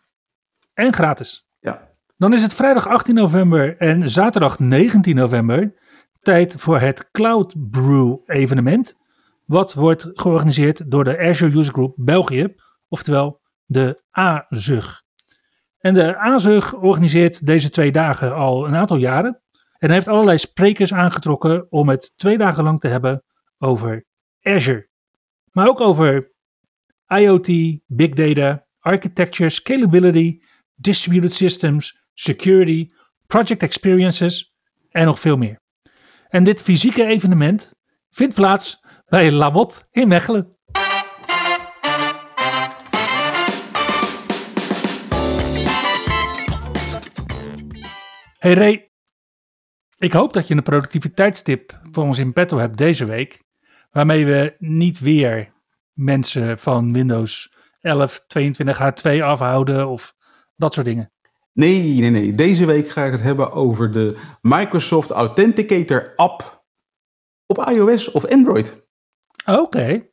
en 0.74 0.92
gratis. 0.92 1.48
Ja. 1.60 1.88
Dan 2.16 2.32
is 2.32 2.42
het 2.42 2.54
vrijdag 2.54 2.88
18 2.88 3.14
november 3.14 3.76
en 3.76 4.08
zaterdag 4.08 4.58
19 4.58 5.16
november 5.16 5.74
tijd 6.20 6.54
voor 6.58 6.80
het 6.80 7.10
Cloud 7.10 7.70
Brew 7.70 8.16
evenement. 8.26 8.96
Wat 9.44 9.74
wordt 9.74 10.10
georganiseerd 10.12 10.90
door 10.90 11.04
de 11.04 11.18
Azure 11.18 11.58
User 11.58 11.72
Group 11.72 11.92
België, 11.96 12.54
oftewel 12.88 13.40
de 13.64 14.02
AZUG. 14.10 15.02
En 15.78 15.94
de 15.94 16.16
AZUG 16.16 16.74
organiseert 16.74 17.46
deze 17.46 17.70
twee 17.70 17.92
dagen 17.92 18.34
al 18.34 18.66
een 18.66 18.74
aantal 18.74 18.96
jaren. 18.96 19.42
En 19.78 19.90
heeft 19.90 20.08
allerlei 20.08 20.38
sprekers 20.38 20.94
aangetrokken 20.94 21.66
om 21.70 21.88
het 21.88 22.12
twee 22.16 22.38
dagen 22.38 22.64
lang 22.64 22.80
te 22.80 22.88
hebben 22.88 23.24
over 23.58 24.04
Azure. 24.44 24.88
Maar 25.52 25.68
ook 25.68 25.80
over 25.80 26.32
IoT, 27.06 27.46
Big 27.86 28.10
Data, 28.10 28.66
Architecture, 28.78 29.50
Scalability, 29.50 30.40
Distributed 30.74 31.32
Systems, 31.32 32.02
Security, 32.14 32.90
Project 33.26 33.62
Experiences 33.62 34.54
en 34.90 35.04
nog 35.04 35.20
veel 35.20 35.36
meer. 35.36 35.62
En 36.28 36.44
dit 36.44 36.62
fysieke 36.62 37.04
evenement 37.04 37.74
vindt 38.10 38.34
plaats 38.34 38.80
bij 39.06 39.32
Lamot 39.32 39.86
in 39.90 40.08
Mechelen. 40.08 40.56
Hey 48.38 48.54
Ray, 48.54 48.92
ik 49.96 50.12
hoop 50.12 50.32
dat 50.32 50.48
je 50.48 50.54
een 50.54 50.62
productiviteitstip 50.62 51.80
voor 51.90 52.04
ons 52.04 52.18
in 52.18 52.32
petto 52.32 52.58
hebt 52.58 52.78
deze 52.78 53.04
week. 53.04 53.42
Waarmee 53.94 54.26
we 54.26 54.54
niet 54.58 54.98
weer 54.98 55.52
mensen 55.92 56.58
van 56.58 56.92
Windows 56.92 57.54
11, 57.80 58.24
22 58.26 58.78
H2 58.78 59.22
afhouden 59.22 59.88
of 59.88 60.14
dat 60.56 60.74
soort 60.74 60.86
dingen. 60.86 61.12
Nee, 61.52 62.00
nee, 62.00 62.10
nee. 62.10 62.34
Deze 62.34 62.66
week 62.66 62.88
ga 62.88 63.04
ik 63.04 63.12
het 63.12 63.22
hebben 63.22 63.52
over 63.52 63.92
de 63.92 64.18
Microsoft 64.40 65.10
Authenticator 65.10 66.12
app 66.16 66.64
op 67.46 67.58
iOS 67.58 68.10
of 68.10 68.24
Android. 68.24 68.86
Oké. 69.46 70.08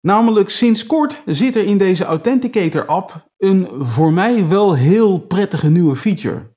Namelijk 0.00 0.50
sinds 0.50 0.86
kort 0.86 1.22
zit 1.26 1.56
er 1.56 1.64
in 1.64 1.78
deze 1.78 2.04
Authenticator 2.04 2.86
app 2.86 3.30
een 3.36 3.66
voor 3.84 4.12
mij 4.12 4.48
wel 4.48 4.74
heel 4.74 5.18
prettige 5.18 5.70
nieuwe 5.70 5.96
feature. 5.96 6.54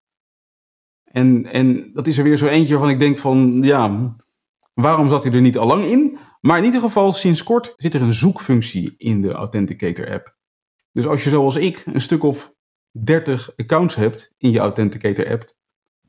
En, 1.03 1.45
en 1.45 1.93
dat 1.93 2.07
is 2.07 2.17
er 2.17 2.23
weer 2.23 2.37
zo 2.37 2.47
eentje 2.47 2.73
waarvan 2.73 2.93
ik 2.93 2.99
denk 2.99 3.17
van, 3.17 3.59
ja, 3.61 4.15
waarom 4.73 5.09
zat 5.09 5.23
hij 5.23 5.33
er 5.33 5.41
niet 5.41 5.57
al 5.57 5.67
lang 5.67 5.85
in? 5.85 6.08
Maar 6.39 6.57
in 6.57 6.63
ieder 6.63 6.81
geval, 6.81 7.11
sinds 7.13 7.43
kort 7.43 7.73
zit 7.77 7.93
er 7.93 8.01
een 8.01 8.13
zoekfunctie 8.13 8.93
in 8.97 9.21
de 9.21 9.31
Authenticator 9.31 10.11
app. 10.11 10.37
Dus 10.91 11.05
als 11.05 11.23
je 11.23 11.29
zoals 11.29 11.55
ik 11.55 11.83
een 11.85 12.01
stuk 12.01 12.23
of 12.23 12.53
30 12.91 13.49
accounts 13.57 13.95
hebt 13.95 14.33
in 14.37 14.51
je 14.51 14.59
Authenticator 14.59 15.31
app, 15.31 15.53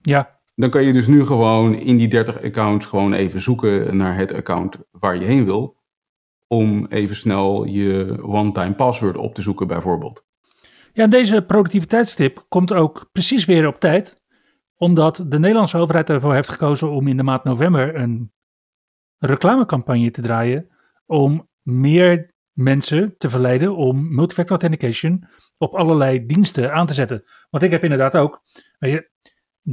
Ja. 0.03 0.41
dan 0.55 0.71
kan 0.71 0.83
je 0.83 0.93
dus 0.93 1.07
nu 1.07 1.25
gewoon 1.25 1.75
in 1.75 1.97
die 1.97 2.09
30 2.09 2.43
accounts 2.43 2.87
gewoon 2.87 3.13
even 3.13 3.41
zoeken 3.41 3.97
naar 3.97 4.17
het 4.17 4.33
account 4.33 4.77
waar 4.91 5.17
je 5.17 5.25
heen 5.27 5.45
wil. 5.45 5.79
Om 6.47 6.87
even 6.87 7.17
snel 7.17 7.65
je 7.65 8.19
one-time 8.23 8.75
password 8.75 9.17
op 9.17 9.35
te 9.35 9.43
zoeken 9.43 9.67
bijvoorbeeld. 9.67 10.25
Ja, 10.93 11.03
en 11.05 11.11
deze 11.11 11.43
productiviteitstip 11.43 12.45
komt 12.49 12.73
ook 12.73 13.09
precies 13.13 13.45
weer 13.45 13.67
op 13.67 13.81
tijd. 13.81 14.21
Omdat 14.77 15.25
de 15.29 15.39
Nederlandse 15.39 15.79
overheid 15.79 16.11
ervoor 16.11 16.35
heeft 16.35 16.49
gekozen 16.49 16.91
om 16.91 17.07
in 17.09 17.17
de 17.17 17.23
maand 17.23 17.45
november 17.45 17.95
een 17.97 18.33
reclamecampagne 19.21 20.11
te 20.11 20.23
draaien. 20.23 20.69
Om 21.07 21.49
meer 21.63 22.31
mensen 22.53 23.15
te 23.19 23.31
verleiden 23.31 23.77
om 23.77 24.15
multifactor 24.15 24.59
authentication 24.59 25.25
op 25.59 25.75
allerlei 25.75 26.27
diensten 26.27 26.73
aan 26.73 26.87
te 26.87 26.93
zetten. 26.93 27.25
Want 27.51 27.65
ik 27.65 27.71
heb 27.71 27.83
inderdaad 27.83 28.17
ook, 28.17 28.43
weet 28.79 28.93
je, 28.93 29.11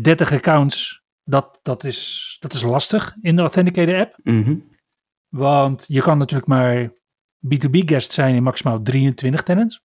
30 0.02 0.34
accounts, 0.34 1.04
dat, 1.24 1.60
dat, 1.62 1.84
is, 1.84 2.38
dat 2.40 2.54
is 2.54 2.62
lastig 2.62 3.16
in 3.22 3.36
de 3.36 3.42
Authenticator 3.42 4.00
app. 4.00 4.20
Mhm. 4.24 4.56
Want 5.30 5.86
je 5.88 6.02
kan 6.02 6.18
natuurlijk 6.18 6.48
maar 6.48 6.90
B2B 7.46 7.78
guest 7.86 8.12
zijn 8.12 8.36
in 8.36 8.44
maximaal 8.44 8.82
23 8.82 9.44
tenants. 9.44 9.82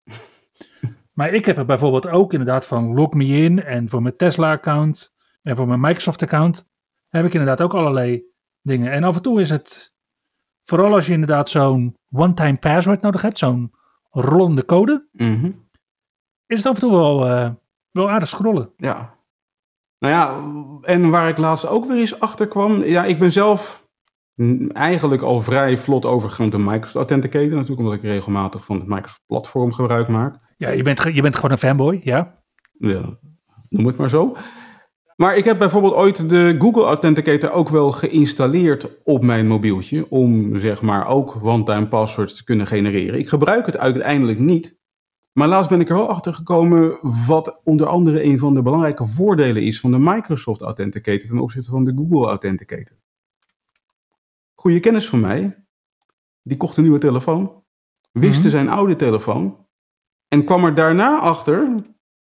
maar 1.17 1.33
ik 1.33 1.45
heb 1.45 1.57
er 1.57 1.65
bijvoorbeeld 1.65 2.07
ook 2.07 2.31
inderdaad 2.31 2.67
van 2.67 2.93
log 2.93 3.13
me 3.13 3.25
in 3.25 3.63
en 3.63 3.89
voor 3.89 4.01
mijn 4.01 4.15
Tesla 4.15 4.51
account 4.51 5.13
en 5.41 5.55
voor 5.55 5.67
mijn 5.67 5.79
Microsoft 5.79 6.21
account 6.21 6.69
heb 7.07 7.25
ik 7.25 7.33
inderdaad 7.33 7.61
ook 7.61 7.73
allerlei 7.73 8.23
dingen. 8.61 8.91
En 8.91 9.03
af 9.03 9.15
en 9.15 9.21
toe 9.21 9.41
is 9.41 9.49
het, 9.49 9.93
vooral 10.63 10.93
als 10.93 11.05
je 11.05 11.13
inderdaad 11.13 11.49
zo'n 11.49 11.97
one-time 12.11 12.57
password 12.57 13.01
nodig 13.01 13.21
hebt, 13.21 13.37
zo'n 13.37 13.71
rollende 14.09 14.65
code, 14.65 15.07
Mhm. 15.11 15.51
is 16.45 16.57
het 16.57 16.65
af 16.65 16.73
en 16.73 16.79
toe 16.79 16.91
wel, 16.91 17.27
eh, 17.27 17.49
wel 17.91 18.09
aardig 18.09 18.29
scrollen. 18.29 18.73
Ja. 18.75 19.19
Nou 19.99 20.13
ja, 20.13 20.39
en 20.93 21.09
waar 21.09 21.29
ik 21.29 21.37
laatst 21.37 21.67
ook 21.67 21.85
weer 21.85 21.97
eens 21.97 22.19
achter 22.19 22.47
kwam. 22.47 22.83
Ja, 22.83 23.03
ik 23.05 23.19
ben 23.19 23.31
zelf 23.31 23.87
eigenlijk 24.73 25.21
al 25.21 25.41
vrij 25.41 25.77
vlot 25.77 26.05
overgegaan 26.05 26.49
tot 26.49 26.59
Microsoft 26.59 26.95
Authenticator. 26.95 27.49
Natuurlijk 27.51 27.79
omdat 27.79 27.93
ik 27.93 28.01
regelmatig 28.01 28.65
van 28.65 28.75
het 28.79 28.87
Microsoft 28.87 29.21
platform 29.25 29.73
gebruik 29.73 30.07
maak. 30.07 30.35
Ja, 30.57 30.69
je 30.69 30.83
bent, 30.83 31.01
je 31.13 31.21
bent 31.21 31.35
gewoon 31.35 31.51
een 31.51 31.57
fanboy, 31.57 32.01
ja. 32.03 32.43
Ja, 32.79 33.01
noem 33.69 33.85
het 33.85 33.97
maar 33.97 34.09
zo. 34.09 34.35
Maar 35.21 35.37
ik 35.37 35.45
heb 35.45 35.57
bijvoorbeeld 35.57 35.93
ooit 35.93 36.29
de 36.29 36.55
Google 36.59 36.83
Authenticator 36.83 37.51
ook 37.51 37.69
wel 37.69 37.91
geïnstalleerd 37.91 39.03
op 39.03 39.23
mijn 39.23 39.47
mobieltje. 39.47 40.09
Om 40.09 40.57
zeg 40.57 40.81
maar 40.81 41.07
ook 41.07 41.43
one-time 41.43 41.87
passwords 41.87 42.35
te 42.35 42.43
kunnen 42.43 42.67
genereren. 42.67 43.19
Ik 43.19 43.27
gebruik 43.27 43.65
het 43.65 43.77
uiteindelijk 43.77 44.39
niet. 44.39 44.79
Maar 45.33 45.47
laatst 45.47 45.69
ben 45.69 45.79
ik 45.79 45.89
er 45.89 45.95
wel 45.95 46.09
achter 46.09 46.33
gekomen 46.33 46.97
wat 47.27 47.61
onder 47.63 47.87
andere 47.87 48.23
een 48.23 48.39
van 48.39 48.53
de 48.53 48.61
belangrijke 48.61 49.05
voordelen 49.05 49.63
is 49.63 49.79
van 49.79 49.91
de 49.91 49.99
Microsoft 49.99 50.61
Authenticator 50.61 51.29
ten 51.29 51.39
opzichte 51.39 51.71
van 51.71 51.83
de 51.83 51.93
Google 51.95 52.27
Authenticator. 52.27 52.97
Goede 54.53 54.79
kennis 54.79 55.09
van 55.09 55.19
mij, 55.19 55.65
die 56.41 56.57
kocht 56.57 56.77
een 56.77 56.83
nieuwe 56.83 56.99
telefoon, 56.99 57.63
wiste 58.11 58.41
Mhm. 58.41 58.49
zijn 58.49 58.69
oude 58.69 58.95
telefoon 58.95 59.67
en 60.27 60.43
kwam 60.43 60.65
er 60.65 60.75
daarna 60.75 61.19
achter 61.19 61.75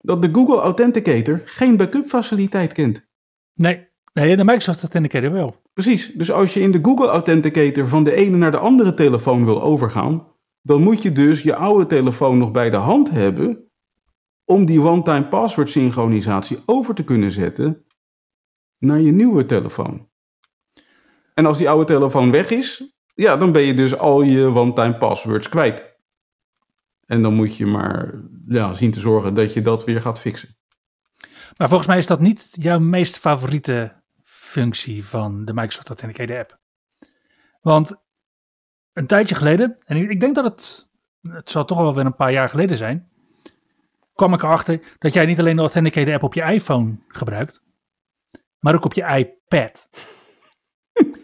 dat 0.02 0.22
de 0.22 0.28
Google 0.32 0.60
Authenticator 0.60 1.42
geen 1.44 1.76
backup 1.76 2.08
faciliteit 2.08 2.72
kent. 2.72 3.08
Nee, 3.54 3.88
nee 4.12 4.36
de 4.36 4.44
Microsoft 4.44 4.82
Authenticator 4.82 5.32
wel. 5.32 5.62
Precies, 5.72 6.12
dus 6.12 6.32
als 6.32 6.54
je 6.54 6.60
in 6.60 6.70
de 6.70 6.78
Google 6.82 7.08
Authenticator 7.08 7.88
van 7.88 8.04
de 8.04 8.14
ene 8.14 8.36
naar 8.36 8.50
de 8.50 8.58
andere 8.58 8.94
telefoon 8.94 9.44
wil 9.44 9.62
overgaan, 9.62 10.26
dan 10.62 10.82
moet 10.82 11.02
je 11.02 11.12
dus 11.12 11.42
je 11.42 11.54
oude 11.54 11.86
telefoon 11.86 12.38
nog 12.38 12.50
bij 12.50 12.70
de 12.70 12.76
hand 12.76 13.10
hebben 13.10 13.70
om 14.44 14.66
die 14.66 14.80
one-time 14.80 15.28
password 15.28 15.70
synchronisatie 15.70 16.58
over 16.66 16.94
te 16.94 17.04
kunnen 17.04 17.30
zetten 17.30 17.84
naar 18.78 19.00
je 19.00 19.12
nieuwe 19.12 19.44
telefoon. 19.44 20.08
En 21.34 21.46
als 21.46 21.58
die 21.58 21.68
oude 21.68 21.84
telefoon 21.84 22.30
weg 22.30 22.50
is, 22.50 22.96
ja, 23.14 23.36
dan 23.36 23.52
ben 23.52 23.62
je 23.62 23.74
dus 23.74 23.98
al 23.98 24.22
je 24.22 24.46
one-time 24.46 24.96
passwords 24.96 25.48
kwijt. 25.48 25.91
En 27.12 27.22
dan 27.22 27.34
moet 27.34 27.56
je 27.56 27.66
maar 27.66 28.14
ja, 28.46 28.74
zien 28.74 28.90
te 28.90 29.00
zorgen 29.00 29.34
dat 29.34 29.52
je 29.52 29.62
dat 29.62 29.84
weer 29.84 30.00
gaat 30.00 30.20
fixen. 30.20 30.56
Maar 31.56 31.68
volgens 31.68 31.88
mij 31.88 31.98
is 31.98 32.06
dat 32.06 32.20
niet 32.20 32.48
jouw 32.52 32.78
meest 32.78 33.18
favoriete 33.18 34.02
functie 34.22 35.04
van 35.04 35.44
de 35.44 35.52
Microsoft 35.52 35.88
Authenticator 35.88 36.38
app. 36.38 36.58
Want 37.60 37.94
een 38.92 39.06
tijdje 39.06 39.34
geleden, 39.34 39.78
en 39.84 39.96
ik, 39.96 40.20
denk 40.20 40.34
dat 40.34 40.44
het, 40.44 40.90
het 41.22 41.50
zal 41.50 41.64
toch 41.64 41.78
wel 41.78 41.94
weer 41.94 42.06
een 42.06 42.16
paar 42.16 42.32
jaar 42.32 42.48
geleden 42.48 42.76
zijn, 42.76 43.10
kwam 44.14 44.34
ik 44.34 44.42
erachter 44.42 44.96
dat 44.98 45.12
jij 45.12 45.26
niet 45.26 45.38
alleen 45.38 45.56
de 45.56 45.60
Authenticator 45.60 46.14
app 46.14 46.22
op 46.22 46.34
je 46.34 46.42
iPhone 46.42 46.98
gebruikt, 47.08 47.64
maar 48.58 48.74
ook 48.74 48.84
op 48.84 48.94
je 48.94 49.04
iPad. 49.04 49.88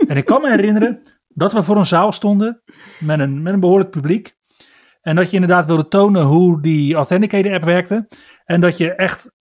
en 0.08 0.16
ik 0.16 0.24
kan 0.24 0.42
me 0.42 0.50
herinneren 0.50 1.02
dat 1.28 1.52
we 1.52 1.62
voor 1.62 1.76
een 1.76 1.86
zaal 1.86 2.12
stonden 2.12 2.62
met 2.98 3.18
een, 3.18 3.42
met 3.42 3.52
een 3.52 3.60
behoorlijk 3.60 3.90
publiek. 3.90 4.36
En 5.00 5.16
dat 5.16 5.30
je 5.30 5.34
inderdaad 5.34 5.66
wilde 5.66 5.88
tonen 5.88 6.22
hoe 6.22 6.62
die 6.62 6.94
Authenticator 6.94 7.52
app 7.52 7.64
werkte. 7.64 8.08
En 8.44 8.60
dat 8.60 8.76
je 8.76 8.92
echt 8.92 9.32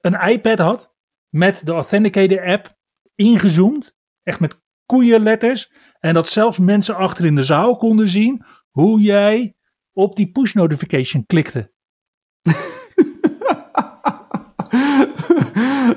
een 0.00 0.28
iPad 0.28 0.58
had 0.58 0.94
met 1.28 1.66
de 1.66 1.72
Authenticator 1.72 2.46
app 2.46 2.76
ingezoomd. 3.14 3.96
Echt 4.22 4.40
met 4.40 4.60
koeienletters. 4.86 5.72
En 6.00 6.14
dat 6.14 6.28
zelfs 6.28 6.58
mensen 6.58 6.96
achter 6.96 7.24
in 7.24 7.34
de 7.34 7.42
zaal 7.42 7.76
konden 7.76 8.08
zien 8.08 8.44
hoe 8.70 9.00
jij 9.00 9.56
op 9.92 10.16
die 10.16 10.30
push 10.30 10.52
notification 10.52 11.26
klikte. 11.26 11.72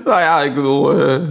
nou 0.06 0.20
ja, 0.20 0.42
ik 0.42 0.56
bedoel, 0.56 1.00
eh, 1.00 1.28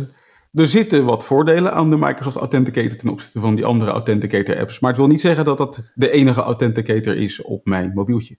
er 0.58 0.66
zitten 0.66 1.04
wat 1.04 1.24
voordelen 1.24 1.72
aan 1.72 1.90
de 1.90 1.96
Microsoft 1.96 2.36
Authenticator 2.36 2.96
ten 2.96 3.08
opzichte 3.08 3.40
van 3.40 3.54
die 3.54 3.64
andere 3.64 3.90
Authenticator 3.90 4.58
apps. 4.58 4.80
Maar 4.80 4.90
het 4.90 4.98
wil 4.98 5.08
niet 5.08 5.20
zeggen 5.20 5.44
dat 5.44 5.58
dat 5.58 5.92
de 5.94 6.10
enige 6.10 6.40
Authenticator 6.40 7.16
is 7.16 7.42
op 7.42 7.64
mijn 7.64 7.92
mobieltje. 7.94 8.38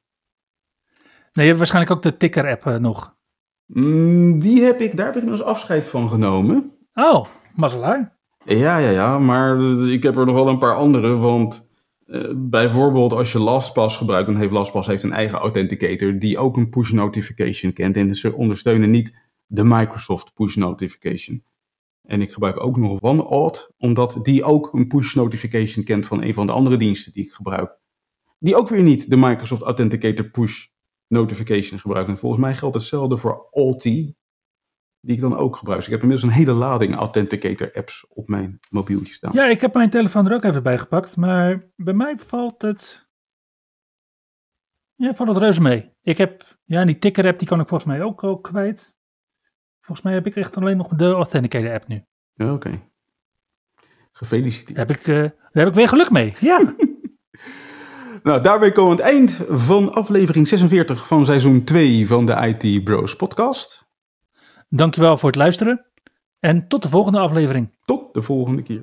Nee, 1.34 1.46
je 1.46 1.52
hebt 1.52 1.58
waarschijnlijk 1.58 1.96
ook 1.96 2.02
de 2.02 2.18
ticker 2.18 2.50
app 2.50 2.66
eh, 2.66 2.76
nog. 2.76 3.16
Mm, 3.66 4.40
die 4.40 4.62
heb 4.62 4.80
ik, 4.80 4.98
daar 4.98 5.06
heb 5.06 5.16
ik 5.16 5.24
nog 5.24 5.32
eens 5.32 5.44
afscheid 5.44 5.88
van 5.88 6.10
genomen. 6.10 6.72
Oh, 6.94 7.26
mazzelaar. 7.54 8.18
Ja, 8.46 8.78
ja, 8.78 8.90
ja, 8.90 9.20
maar 9.20 9.62
ik 9.88 10.04
heb 10.04 10.18
er 10.18 10.26
nog 10.26 10.36
wel 10.36 10.48
een 10.48 10.58
paar 10.58 10.76
andere, 10.76 11.16
want 11.16 11.68
eh, 12.06 12.32
bijvoorbeeld 12.36 13.14
als 13.14 13.32
je 13.32 13.40
LastPass 13.40 13.98
gebruikt, 13.98 14.28
dan 14.28 14.38
heeft 14.38 14.52
LastPass 14.52 14.88
heeft 14.88 15.04
een 15.04 15.12
eigen 15.12 15.40
authenticator 15.40 16.20
die 16.20 16.38
ook 16.38 16.58
een 16.58 16.70
push 16.70 16.92
notification 16.92 17.74
kent 17.74 17.98
en 17.98 18.16
ze 18.16 18.34
ondersteunen 18.34 18.90
niet 18.90 19.14
de 19.46 19.64
Microsoft 19.64 20.34
push 20.34 20.56
notification. 20.56 21.44
En 22.10 22.22
ik 22.22 22.32
gebruik 22.32 22.64
ook 22.64 22.78
nog 22.78 23.02
OneAuth, 23.02 23.74
omdat 23.78 24.20
die 24.22 24.44
ook 24.44 24.74
een 24.74 24.88
push 24.88 25.14
notification 25.14 25.86
kent 25.86 26.08
van 26.08 26.24
een 26.24 26.34
van 26.34 26.48
de 26.48 26.54
andere 26.54 26.78
diensten 26.78 27.14
die 27.14 27.24
ik 27.24 27.32
gebruik. 27.32 27.80
Die 28.40 28.56
ook 28.56 28.70
weer 28.70 28.82
niet 28.82 29.10
de 29.10 29.18
Microsoft 29.18 29.62
Authenticator 29.62 30.30
push 30.30 30.68
notification 31.08 31.80
gebruikt. 31.80 32.10
En 32.10 32.18
volgens 32.18 32.42
mij 32.42 32.56
geldt 32.56 32.76
hetzelfde 32.76 33.18
voor 33.18 33.48
Alti, 33.52 34.16
die 35.00 35.16
ik 35.16 35.22
dan 35.22 35.36
ook 35.36 35.56
gebruik. 35.56 35.78
Dus 35.78 35.88
ik 35.88 35.94
heb 35.94 36.02
inmiddels 36.02 36.30
een 36.30 36.38
hele 36.38 36.54
lading 36.54 36.96
Authenticator 36.96 37.74
apps 37.74 38.08
op 38.08 38.28
mijn 38.28 38.60
mobieltje 38.70 39.14
staan. 39.14 39.34
Ja, 39.34 39.46
ik 39.46 39.62
heb 39.62 39.74
mijn 39.74 39.90
telefoon 39.90 40.28
er 40.28 40.34
ook 40.34 40.44
even 40.44 40.64
bij 40.64 40.78
gepakt. 40.78 41.18
Maar 41.18 41.72
bij 41.76 41.94
mij 41.94 42.18
valt 42.18 42.62
het... 42.62 43.10
Ja, 44.96 45.14
valt 45.14 45.30
het 45.30 45.38
reuze 45.38 45.62
mee. 45.62 45.94
Ik 46.02 46.18
heb... 46.18 46.58
Ja, 46.64 46.86
die 46.86 46.98
ticker 46.98 47.28
app 47.28 47.40
die 47.40 47.48
kan 47.48 47.60
ik 47.60 47.68
volgens 47.68 47.90
mij 47.90 48.04
ook 48.04 48.44
kwijt. 48.44 48.99
Volgens 49.90 50.08
mij 50.08 50.18
heb 50.18 50.28
ik 50.28 50.36
echt 50.36 50.58
alleen 50.58 50.78
nog 50.78 50.88
de 50.88 51.12
Authenticator 51.12 51.74
app 51.74 51.88
nu. 51.88 52.04
Ja, 52.34 52.54
Oké. 52.54 52.70
Gefeliciteerd. 54.12 54.78
Daar 54.78 54.88
heb 54.88 54.98
ik, 54.98 55.08
eh, 55.08 55.16
daar 55.16 55.64
heb 55.64 55.68
ik 55.68 55.74
weer 55.74 55.88
geluk 55.88 56.10
mee. 56.10 56.34
Ja. 56.40 56.62
Nou, 58.24 58.42
daarbij 58.42 58.72
komen 58.72 58.98
we 58.98 59.04
aan 59.04 59.10
het 59.10 59.16
eind 59.16 59.42
van 59.48 59.94
aflevering 59.94 60.48
46 60.48 61.08
van 61.08 61.26
seizoen 61.26 61.64
2 61.64 62.08
van 62.08 62.26
de 62.26 62.56
IT 62.62 62.84
Bros 62.84 63.16
podcast. 63.16 63.90
Dankjewel 64.70 65.18
voor 65.18 65.30
het 65.30 65.38
luisteren. 65.38 65.86
En 66.40 66.68
tot 66.68 66.82
de 66.82 66.90
volgende 66.90 67.20
aflevering. 67.20 67.78
Tot 67.84 68.14
de 68.14 68.22
volgende 68.22 68.62
keer. 68.62 68.82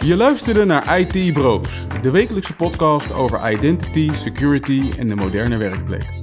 Je 0.00 0.16
luisterde 0.16 0.64
naar 0.64 0.98
IT 0.98 1.32
Bros, 1.32 1.86
de 2.02 2.10
wekelijkse 2.10 2.54
podcast 2.56 3.12
over 3.12 3.52
identity, 3.52 4.12
security 4.12 4.90
en 4.98 5.08
de 5.08 5.14
moderne 5.14 5.56
werkplek. 5.56 6.22